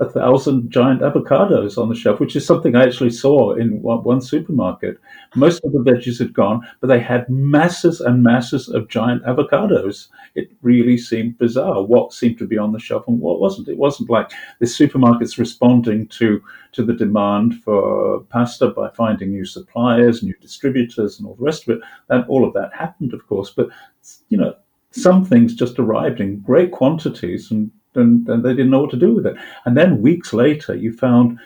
a 0.00 0.08
thousand 0.08 0.70
giant 0.70 1.00
avocados 1.00 1.78
on 1.78 1.88
the 1.88 1.94
shelf, 1.94 2.20
which 2.20 2.36
is 2.36 2.46
something 2.46 2.74
I 2.74 2.84
actually 2.84 3.10
saw 3.10 3.54
in 3.54 3.82
one, 3.82 4.02
one, 4.04 4.20
supermarket. 4.20 4.98
Most 5.34 5.64
of 5.64 5.72
the 5.72 5.78
veggies 5.78 6.18
had 6.18 6.32
gone, 6.32 6.66
but 6.80 6.88
they 6.88 7.00
had 7.00 7.28
masses 7.28 8.00
and 8.00 8.22
masses 8.22 8.68
of 8.68 8.88
giant 8.88 9.24
avocados. 9.24 10.08
It 10.34 10.50
really 10.62 10.98
seemed 10.98 11.38
bizarre 11.38 11.82
what 11.82 12.12
seemed 12.12 12.38
to 12.38 12.46
be 12.46 12.58
on 12.58 12.72
the 12.72 12.78
shelf 12.78 13.06
and 13.08 13.20
what 13.20 13.40
wasn't. 13.40 13.68
It 13.68 13.78
wasn't 13.78 14.10
like 14.10 14.30
the 14.60 14.66
supermarket's 14.66 15.38
responding 15.38 16.08
to, 16.08 16.42
to 16.72 16.84
the 16.84 16.94
demand 16.94 17.62
for 17.62 18.20
pasta 18.30 18.68
by 18.68 18.90
finding 18.90 19.30
new 19.30 19.44
suppliers, 19.44 20.22
new 20.22 20.34
distributors, 20.40 21.18
and 21.18 21.28
all 21.28 21.34
the 21.34 21.44
rest 21.44 21.68
of 21.68 21.76
it. 21.76 21.82
And 22.08 22.24
all 22.28 22.46
of 22.46 22.54
that 22.54 22.74
happened, 22.74 23.12
of 23.14 23.26
course, 23.26 23.50
but 23.50 23.68
you 24.28 24.38
know, 24.38 24.54
some 24.90 25.24
things 25.24 25.54
just 25.54 25.78
arrived 25.78 26.20
in 26.20 26.40
great 26.40 26.72
quantities 26.72 27.50
and 27.50 27.70
and, 27.96 28.28
and 28.28 28.44
they 28.44 28.50
didn't 28.50 28.70
know 28.70 28.80
what 28.80 28.90
to 28.90 28.96
do 28.96 29.14
with 29.14 29.26
it. 29.26 29.36
And 29.64 29.76
then 29.76 30.02
weeks 30.02 30.32
later, 30.32 30.74
you 30.74 30.92
found, 30.92 31.38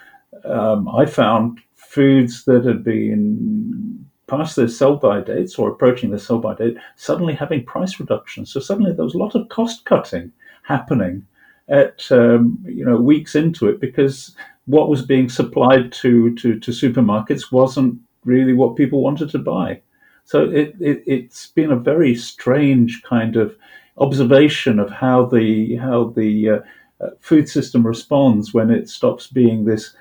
um, 0.45 0.89
I 0.89 1.07
found 1.07 1.61
foods 1.75 2.45
that 2.45 2.65
had 2.65 2.85
been 2.85 4.07
past 4.27 4.57
their 4.57 4.69
sell 4.69 4.97
by 4.97 5.21
dates 5.21 5.59
or 5.59 5.71
approaching 5.71 6.11
their 6.11 6.19
sell 6.19 6.39
by 6.39 6.55
date, 6.55 6.77
suddenly 6.97 7.35
having 7.35 7.65
price 7.65 7.99
reductions. 7.99 8.53
So 8.53 8.61
suddenly 8.61 8.93
there 8.93 9.05
was 9.05 9.15
a 9.15 9.19
lot 9.19 9.35
of 9.35 9.49
cost 9.49 9.85
cutting 9.85 10.33
happening 10.63 11.27
at 11.69 12.11
um, 12.11 12.59
you 12.65 12.85
know 12.85 12.97
weeks 12.97 13.35
into 13.35 13.69
it 13.69 13.81
because 13.81 14.35
what 14.67 14.89
was 14.89 15.05
being 15.05 15.29
supplied 15.29 15.93
to, 15.93 16.35
to, 16.37 16.59
to 16.61 16.71
supermarkets 16.71 17.51
wasn't 17.51 17.99
really 18.25 18.53
what 18.53 18.77
people 18.77 19.03
wanted 19.03 19.31
to 19.31 19.39
buy. 19.39 19.81
So 20.25 20.45
it, 20.45 20.77
it, 20.81 21.03
it's 21.07 21.49
been 21.49 21.73
a 21.73 21.77
very 21.77 22.15
strange 22.15 23.03
kind 23.03 23.37
of 23.37 23.57
observation 24.01 24.79
of 24.79 24.91
how 24.91 25.27
the 25.27 25.77
how 25.77 26.05
the 26.17 26.51
uh, 26.51 26.59
uh, 27.01 27.11
food 27.21 27.49
system 27.49 27.87
responds 27.87 28.53
when 28.53 28.71
it 28.71 28.89
stops 28.89 29.27
being 29.27 29.65
this 29.65 29.95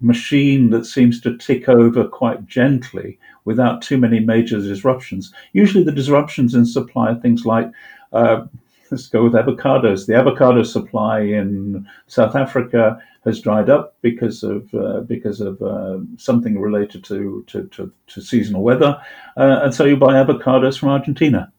machine 0.00 0.70
that 0.70 0.84
seems 0.84 1.20
to 1.20 1.36
tick 1.38 1.68
over 1.68 2.06
quite 2.06 2.46
gently 2.46 3.18
without 3.44 3.80
too 3.80 3.96
many 3.96 4.20
major 4.20 4.60
disruptions. 4.60 5.32
Usually, 5.52 5.84
the 5.84 5.92
disruptions 5.92 6.54
in 6.54 6.66
supply 6.66 7.10
are 7.10 7.20
things 7.20 7.46
like 7.46 7.70
uh, 8.12 8.44
let's 8.90 9.08
go 9.08 9.24
with 9.24 9.32
avocados. 9.32 10.06
The 10.06 10.14
avocado 10.14 10.62
supply 10.62 11.20
in 11.20 11.88
South 12.06 12.36
Africa 12.36 13.02
has 13.24 13.40
dried 13.40 13.70
up 13.70 13.96
because 14.02 14.42
of 14.42 14.72
uh, 14.74 15.00
because 15.00 15.40
of 15.40 15.60
uh, 15.62 15.98
something 16.16 16.60
related 16.60 17.02
to, 17.04 17.44
to, 17.46 17.64
to, 17.68 17.92
to 18.08 18.20
seasonal 18.20 18.62
weather, 18.62 19.00
uh, 19.36 19.60
and 19.62 19.74
so 19.74 19.84
you 19.84 19.96
buy 19.96 20.14
avocados 20.14 20.78
from 20.78 20.90
Argentina. 20.90 21.50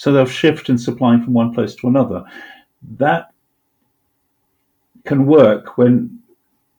So 0.00 0.10
they'll 0.10 0.24
shift 0.24 0.70
in 0.70 0.78
supplying 0.78 1.22
from 1.22 1.34
one 1.34 1.52
place 1.52 1.74
to 1.74 1.86
another. 1.86 2.24
That 2.96 3.32
can 5.04 5.26
work 5.26 5.76
when 5.76 6.18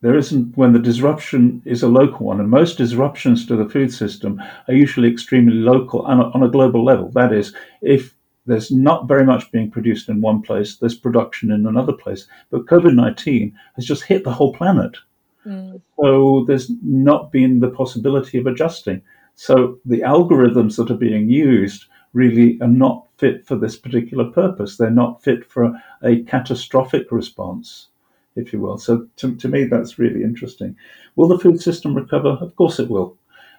there 0.00 0.16
isn't 0.16 0.56
when 0.56 0.72
the 0.72 0.80
disruption 0.80 1.62
is 1.64 1.84
a 1.84 1.94
local 2.00 2.26
one, 2.26 2.40
and 2.40 2.50
most 2.50 2.78
disruptions 2.78 3.46
to 3.46 3.54
the 3.54 3.68
food 3.68 3.92
system 3.92 4.42
are 4.66 4.74
usually 4.74 5.08
extremely 5.08 5.54
local 5.54 6.04
and 6.08 6.20
on 6.20 6.42
a 6.42 6.48
global 6.48 6.84
level. 6.84 7.12
That 7.12 7.32
is, 7.32 7.54
if 7.80 8.12
there's 8.46 8.72
not 8.72 9.06
very 9.06 9.24
much 9.24 9.52
being 9.52 9.70
produced 9.70 10.08
in 10.08 10.20
one 10.20 10.42
place, 10.42 10.78
there's 10.78 10.96
production 10.96 11.52
in 11.52 11.64
another 11.64 11.92
place. 11.92 12.26
But 12.50 12.66
COVID 12.66 12.96
19 12.96 13.56
has 13.76 13.86
just 13.86 14.02
hit 14.02 14.24
the 14.24 14.32
whole 14.32 14.52
planet. 14.52 14.96
Mm. 15.46 15.80
So 16.00 16.44
there's 16.48 16.72
not 16.82 17.30
been 17.30 17.60
the 17.60 17.70
possibility 17.70 18.38
of 18.38 18.48
adjusting. 18.48 19.00
So 19.36 19.78
the 19.84 20.00
algorithms 20.00 20.74
that 20.76 20.90
are 20.90 21.06
being 21.08 21.30
used 21.30 21.86
really 22.12 22.58
are 22.60 22.68
not 22.68 23.06
fit 23.18 23.46
for 23.46 23.56
this 23.56 23.76
particular 23.76 24.24
purpose. 24.24 24.76
They're 24.76 24.90
not 24.90 25.22
fit 25.22 25.48
for 25.50 25.72
a 26.02 26.22
catastrophic 26.24 27.10
response, 27.10 27.88
if 28.36 28.52
you 28.52 28.60
will. 28.60 28.78
So 28.78 29.08
to, 29.16 29.34
to 29.36 29.48
me, 29.48 29.64
that's 29.64 29.98
really 29.98 30.22
interesting. 30.22 30.76
Will 31.16 31.28
the 31.28 31.38
food 31.38 31.60
system 31.60 31.94
recover? 31.94 32.30
Of 32.40 32.54
course 32.56 32.78
it 32.78 32.88
will. 32.90 33.16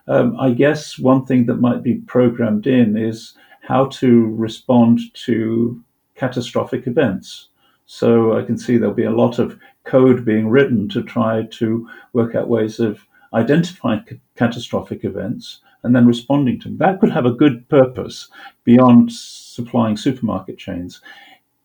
Um, 0.07 0.37
I 0.39 0.51
guess 0.51 0.99
one 0.99 1.25
thing 1.25 1.45
that 1.45 1.61
might 1.61 1.81
be 1.81 1.95
programmed 1.95 2.67
in 2.67 2.97
is 2.97 3.35
how 3.61 3.85
to 3.85 4.25
respond 4.35 4.99
to 5.13 5.81
catastrophic 6.15 6.87
events. 6.87 7.49
So 7.85 8.37
I 8.37 8.43
can 8.43 8.57
see 8.57 8.77
there'll 8.77 8.93
be 8.93 9.05
a 9.05 9.11
lot 9.11 9.39
of 9.39 9.59
code 9.85 10.25
being 10.25 10.49
written 10.49 10.89
to 10.89 11.03
try 11.03 11.47
to 11.51 11.87
work 12.13 12.35
out 12.35 12.49
ways 12.49 12.79
of 12.79 13.05
identifying 13.33 14.03
c- 14.07 14.19
catastrophic 14.35 15.03
events 15.03 15.61
and 15.83 15.95
then 15.95 16.07
responding 16.07 16.59
to 16.61 16.69
them. 16.69 16.77
That 16.77 16.99
could 16.99 17.11
have 17.11 17.25
a 17.25 17.31
good 17.31 17.67
purpose 17.69 18.29
beyond 18.63 19.11
supplying 19.11 19.97
supermarket 19.97 20.57
chains. 20.57 21.01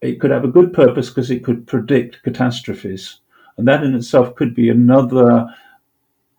It 0.01 0.21
could 0.21 0.31
have 0.31 0.45
a 0.45 0.49
good 0.49 0.73
purpose 0.73 1.09
because 1.09 1.31
it 1.31 1.45
could 1.45 1.67
predict 1.67 2.23
catastrophes. 2.23 3.21
And 3.57 3.67
that 3.67 3.83
in 3.83 3.95
itself 3.95 4.35
could 4.35 4.55
be 4.55 4.69
another 4.69 5.47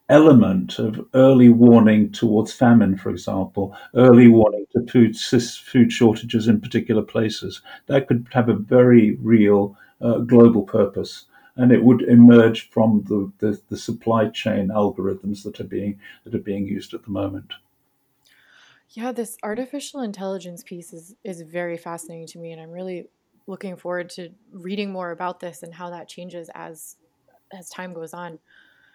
element 0.10 0.80
of 0.80 1.06
early 1.13 1.50
warning 1.50 2.12
towards 2.12 2.52
famine, 2.52 2.98
for 2.98 3.10
example, 3.10 3.76
early 3.96 4.28
warning 4.28 4.65
to 4.74 4.86
food, 4.88 5.15
food 5.18 5.92
shortages 5.92 6.48
in 6.48 6.60
particular 6.60 7.02
places. 7.02 7.62
That 7.88 8.08
could 8.08 8.28
have 8.32 8.50
a 8.50 8.56
very 8.56 9.15
real 9.22 9.78
uh, 10.02 10.20
global 10.20 10.63
purpose. 10.63 11.26
And 11.58 11.72
it 11.72 11.84
would 11.84 12.04
emerge 12.04 12.70
from 12.70 13.04
the, 13.08 13.32
the, 13.39 13.62
the 13.70 13.78
supply 13.78 14.30
chain 14.30 14.70
algorithms 14.70 15.44
that 15.44 15.60
are 15.60 15.65
being 15.65 16.00
that 16.24 16.34
are 16.34 16.39
being 16.39 16.65
used 16.65 16.94
at 16.94 17.04
the 17.04 17.12
moment. 17.12 17.54
Yeah, 18.91 19.12
this 19.12 19.38
artificial 19.43 20.02
intelligence 20.02 20.63
piece 20.63 20.93
is 20.93 21.15
is 21.23 21.41
very 21.41 21.78
fascinating 21.78 22.28
to 22.28 22.39
me 22.39 22.52
and 22.52 22.62
I'm 22.62 22.71
really 22.71 23.06
looking 23.47 23.78
forward 23.78 24.10
to 24.12 24.30
reading 24.52 24.91
more 24.91 25.12
about 25.12 25.39
this 25.39 25.63
and 25.63 25.73
how 25.73 25.89
that 25.91 26.08
changes 26.08 26.49
as 26.56 26.95
as 27.52 27.69
time 27.69 27.93
goes 27.93 28.13
on. 28.13 28.39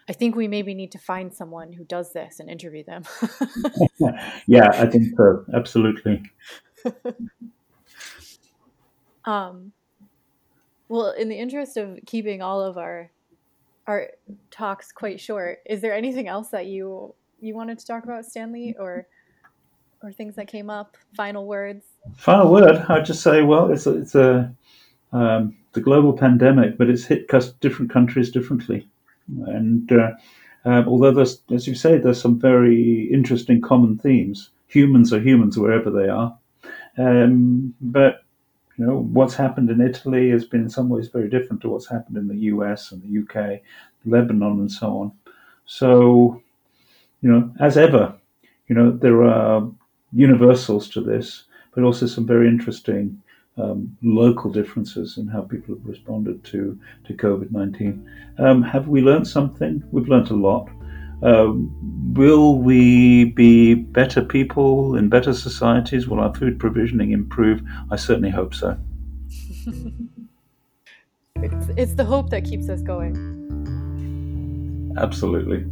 I 0.07 0.13
think 0.13 0.35
we 0.35 0.47
maybe 0.47 0.73
need 0.73 0.91
to 0.91 0.99
find 0.99 1.33
someone 1.33 1.73
who 1.73 1.83
does 1.83 2.13
this 2.13 2.39
and 2.39 2.49
interview 2.49 2.83
them. 2.83 3.03
yeah, 4.47 4.69
I 4.73 4.85
think 4.85 5.15
so. 5.17 5.45
Absolutely. 5.53 6.21
um 9.25 9.71
well, 10.87 11.11
in 11.11 11.29
the 11.29 11.35
interest 11.35 11.77
of 11.77 11.99
keeping 12.05 12.41
all 12.41 12.61
of 12.61 12.77
our 12.77 13.11
our 13.87 14.09
talks 14.51 14.91
quite 14.91 15.19
short, 15.19 15.59
is 15.65 15.81
there 15.81 15.93
anything 15.93 16.27
else 16.27 16.49
that 16.49 16.65
you 16.65 17.13
you 17.39 17.55
wanted 17.55 17.79
to 17.79 17.85
talk 17.85 18.03
about, 18.03 18.25
Stanley, 18.25 18.75
or 18.79 19.07
or 20.03 20.11
things 20.11 20.35
that 20.35 20.47
came 20.47 20.69
up? 20.69 20.97
Final 21.15 21.45
words. 21.45 21.85
Final 22.15 22.51
word. 22.51 22.85
I'd 22.89 23.05
just 23.05 23.21
say, 23.21 23.41
well, 23.41 23.71
it's 23.71 23.85
a, 23.85 23.97
it's 23.97 24.15
a 24.15 24.53
um, 25.11 25.55
the 25.73 25.81
global 25.81 26.13
pandemic, 26.13 26.77
but 26.77 26.89
it's 26.89 27.05
hit 27.05 27.29
different 27.59 27.91
countries 27.91 28.31
differently, 28.31 28.87
and 29.47 29.91
uh, 29.91 30.11
uh, 30.65 30.83
although 30.87 31.11
there's, 31.11 31.41
as 31.53 31.67
you 31.67 31.75
say, 31.75 31.97
there's 31.97 32.21
some 32.21 32.39
very 32.39 33.09
interesting 33.13 33.61
common 33.61 33.97
themes. 33.97 34.49
Humans 34.67 35.13
are 35.13 35.19
humans 35.19 35.57
wherever 35.57 35.89
they 35.91 36.09
are, 36.09 36.37
um, 36.97 37.73
but 37.79 38.23
you 38.77 38.85
know 38.85 38.99
what's 38.99 39.35
happened 39.35 39.69
in 39.69 39.79
Italy 39.79 40.29
has 40.31 40.43
been 40.43 40.61
in 40.61 40.69
some 40.69 40.89
ways 40.89 41.07
very 41.07 41.29
different 41.29 41.61
to 41.61 41.69
what's 41.69 41.87
happened 41.87 42.17
in 42.17 42.27
the 42.27 42.39
U.S. 42.51 42.91
and 42.91 43.01
the 43.01 43.21
UK, 43.21 43.61
Lebanon, 44.05 44.59
and 44.59 44.71
so 44.71 44.97
on. 44.99 45.11
So, 45.65 46.41
you 47.21 47.31
know, 47.31 47.51
as 47.59 47.77
ever, 47.77 48.15
you 48.67 48.75
know, 48.75 48.91
there 48.91 49.23
are 49.23 49.69
universals 50.15 50.89
to 50.89 51.01
this, 51.01 51.43
but 51.73 51.83
also 51.83 52.07
some 52.07 52.25
very 52.25 52.47
interesting 52.47 53.21
um, 53.57 53.95
local 54.01 54.49
differences 54.51 55.17
in 55.17 55.27
how 55.27 55.41
people 55.41 55.75
have 55.75 55.85
responded 55.85 56.43
to, 56.45 56.79
to 57.05 57.13
COVID 57.13 57.51
19. 57.51 58.09
Um, 58.39 58.63
have 58.63 58.87
we 58.87 59.01
learned 59.01 59.27
something? 59.27 59.83
We've 59.91 60.07
learned 60.07 60.31
a 60.31 60.35
lot. 60.35 60.69
Um, 61.21 62.13
will 62.13 62.59
we 62.59 63.25
be 63.25 63.73
better 63.73 64.21
people 64.21 64.95
in 64.95 65.09
better 65.09 65.33
societies? 65.33 66.07
Will 66.07 66.19
our 66.19 66.33
food 66.33 66.59
provisioning 66.59 67.11
improve? 67.11 67.61
I 67.91 67.95
certainly 67.95 68.29
hope 68.29 68.53
so. 68.53 68.77
it's, 71.37 71.69
it's 71.77 71.95
the 71.95 72.05
hope 72.05 72.29
that 72.31 72.43
keeps 72.43 72.69
us 72.69 72.81
going. 72.81 73.33
Absolutely. 74.97 75.65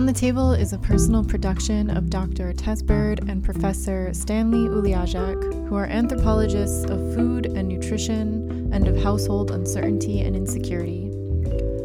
Around 0.00 0.06
the 0.06 0.12
Table 0.14 0.52
is 0.54 0.72
a 0.72 0.78
personal 0.78 1.22
production 1.22 1.90
of 1.90 2.08
Dr. 2.08 2.54
Tess 2.54 2.80
Bird 2.80 3.28
and 3.28 3.44
Professor 3.44 4.14
Stanley 4.14 4.66
Ulijaszek, 4.66 5.68
who 5.68 5.76
are 5.76 5.84
anthropologists 5.84 6.84
of 6.84 7.14
food 7.14 7.44
and 7.44 7.68
nutrition 7.68 8.70
and 8.72 8.88
of 8.88 8.96
household 8.96 9.50
uncertainty 9.50 10.22
and 10.22 10.34
insecurity. 10.34 11.10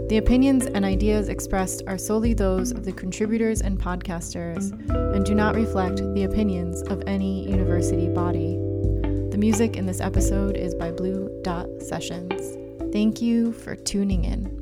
The 0.08 0.16
opinions 0.16 0.66
and 0.66 0.86
ideas 0.86 1.28
expressed 1.28 1.84
are 1.88 1.98
solely 1.98 2.34
those 2.34 2.72
of 2.72 2.86
the 2.86 2.94
contributors 2.94 3.60
and 3.60 3.78
podcasters 3.78 4.72
and 5.14 5.26
do 5.26 5.36
not 5.36 5.56
reflect 5.56 5.98
the 6.14 6.24
opinions 6.24 6.84
of 6.84 7.04
any 7.08 7.46
university 7.50 8.08
body. 8.08 8.56
The 9.32 9.38
music 9.38 9.76
in 9.76 9.88
this 9.88 10.00
episode 10.00 10.56
is 10.56 10.74
by 10.74 10.92
Blue 10.92 11.30
Dot 11.44 11.68
Sessions. 11.82 12.56
Thank 12.94 13.22
you 13.22 13.52
for 13.52 13.76
tuning 13.76 14.24
in. 14.24 14.55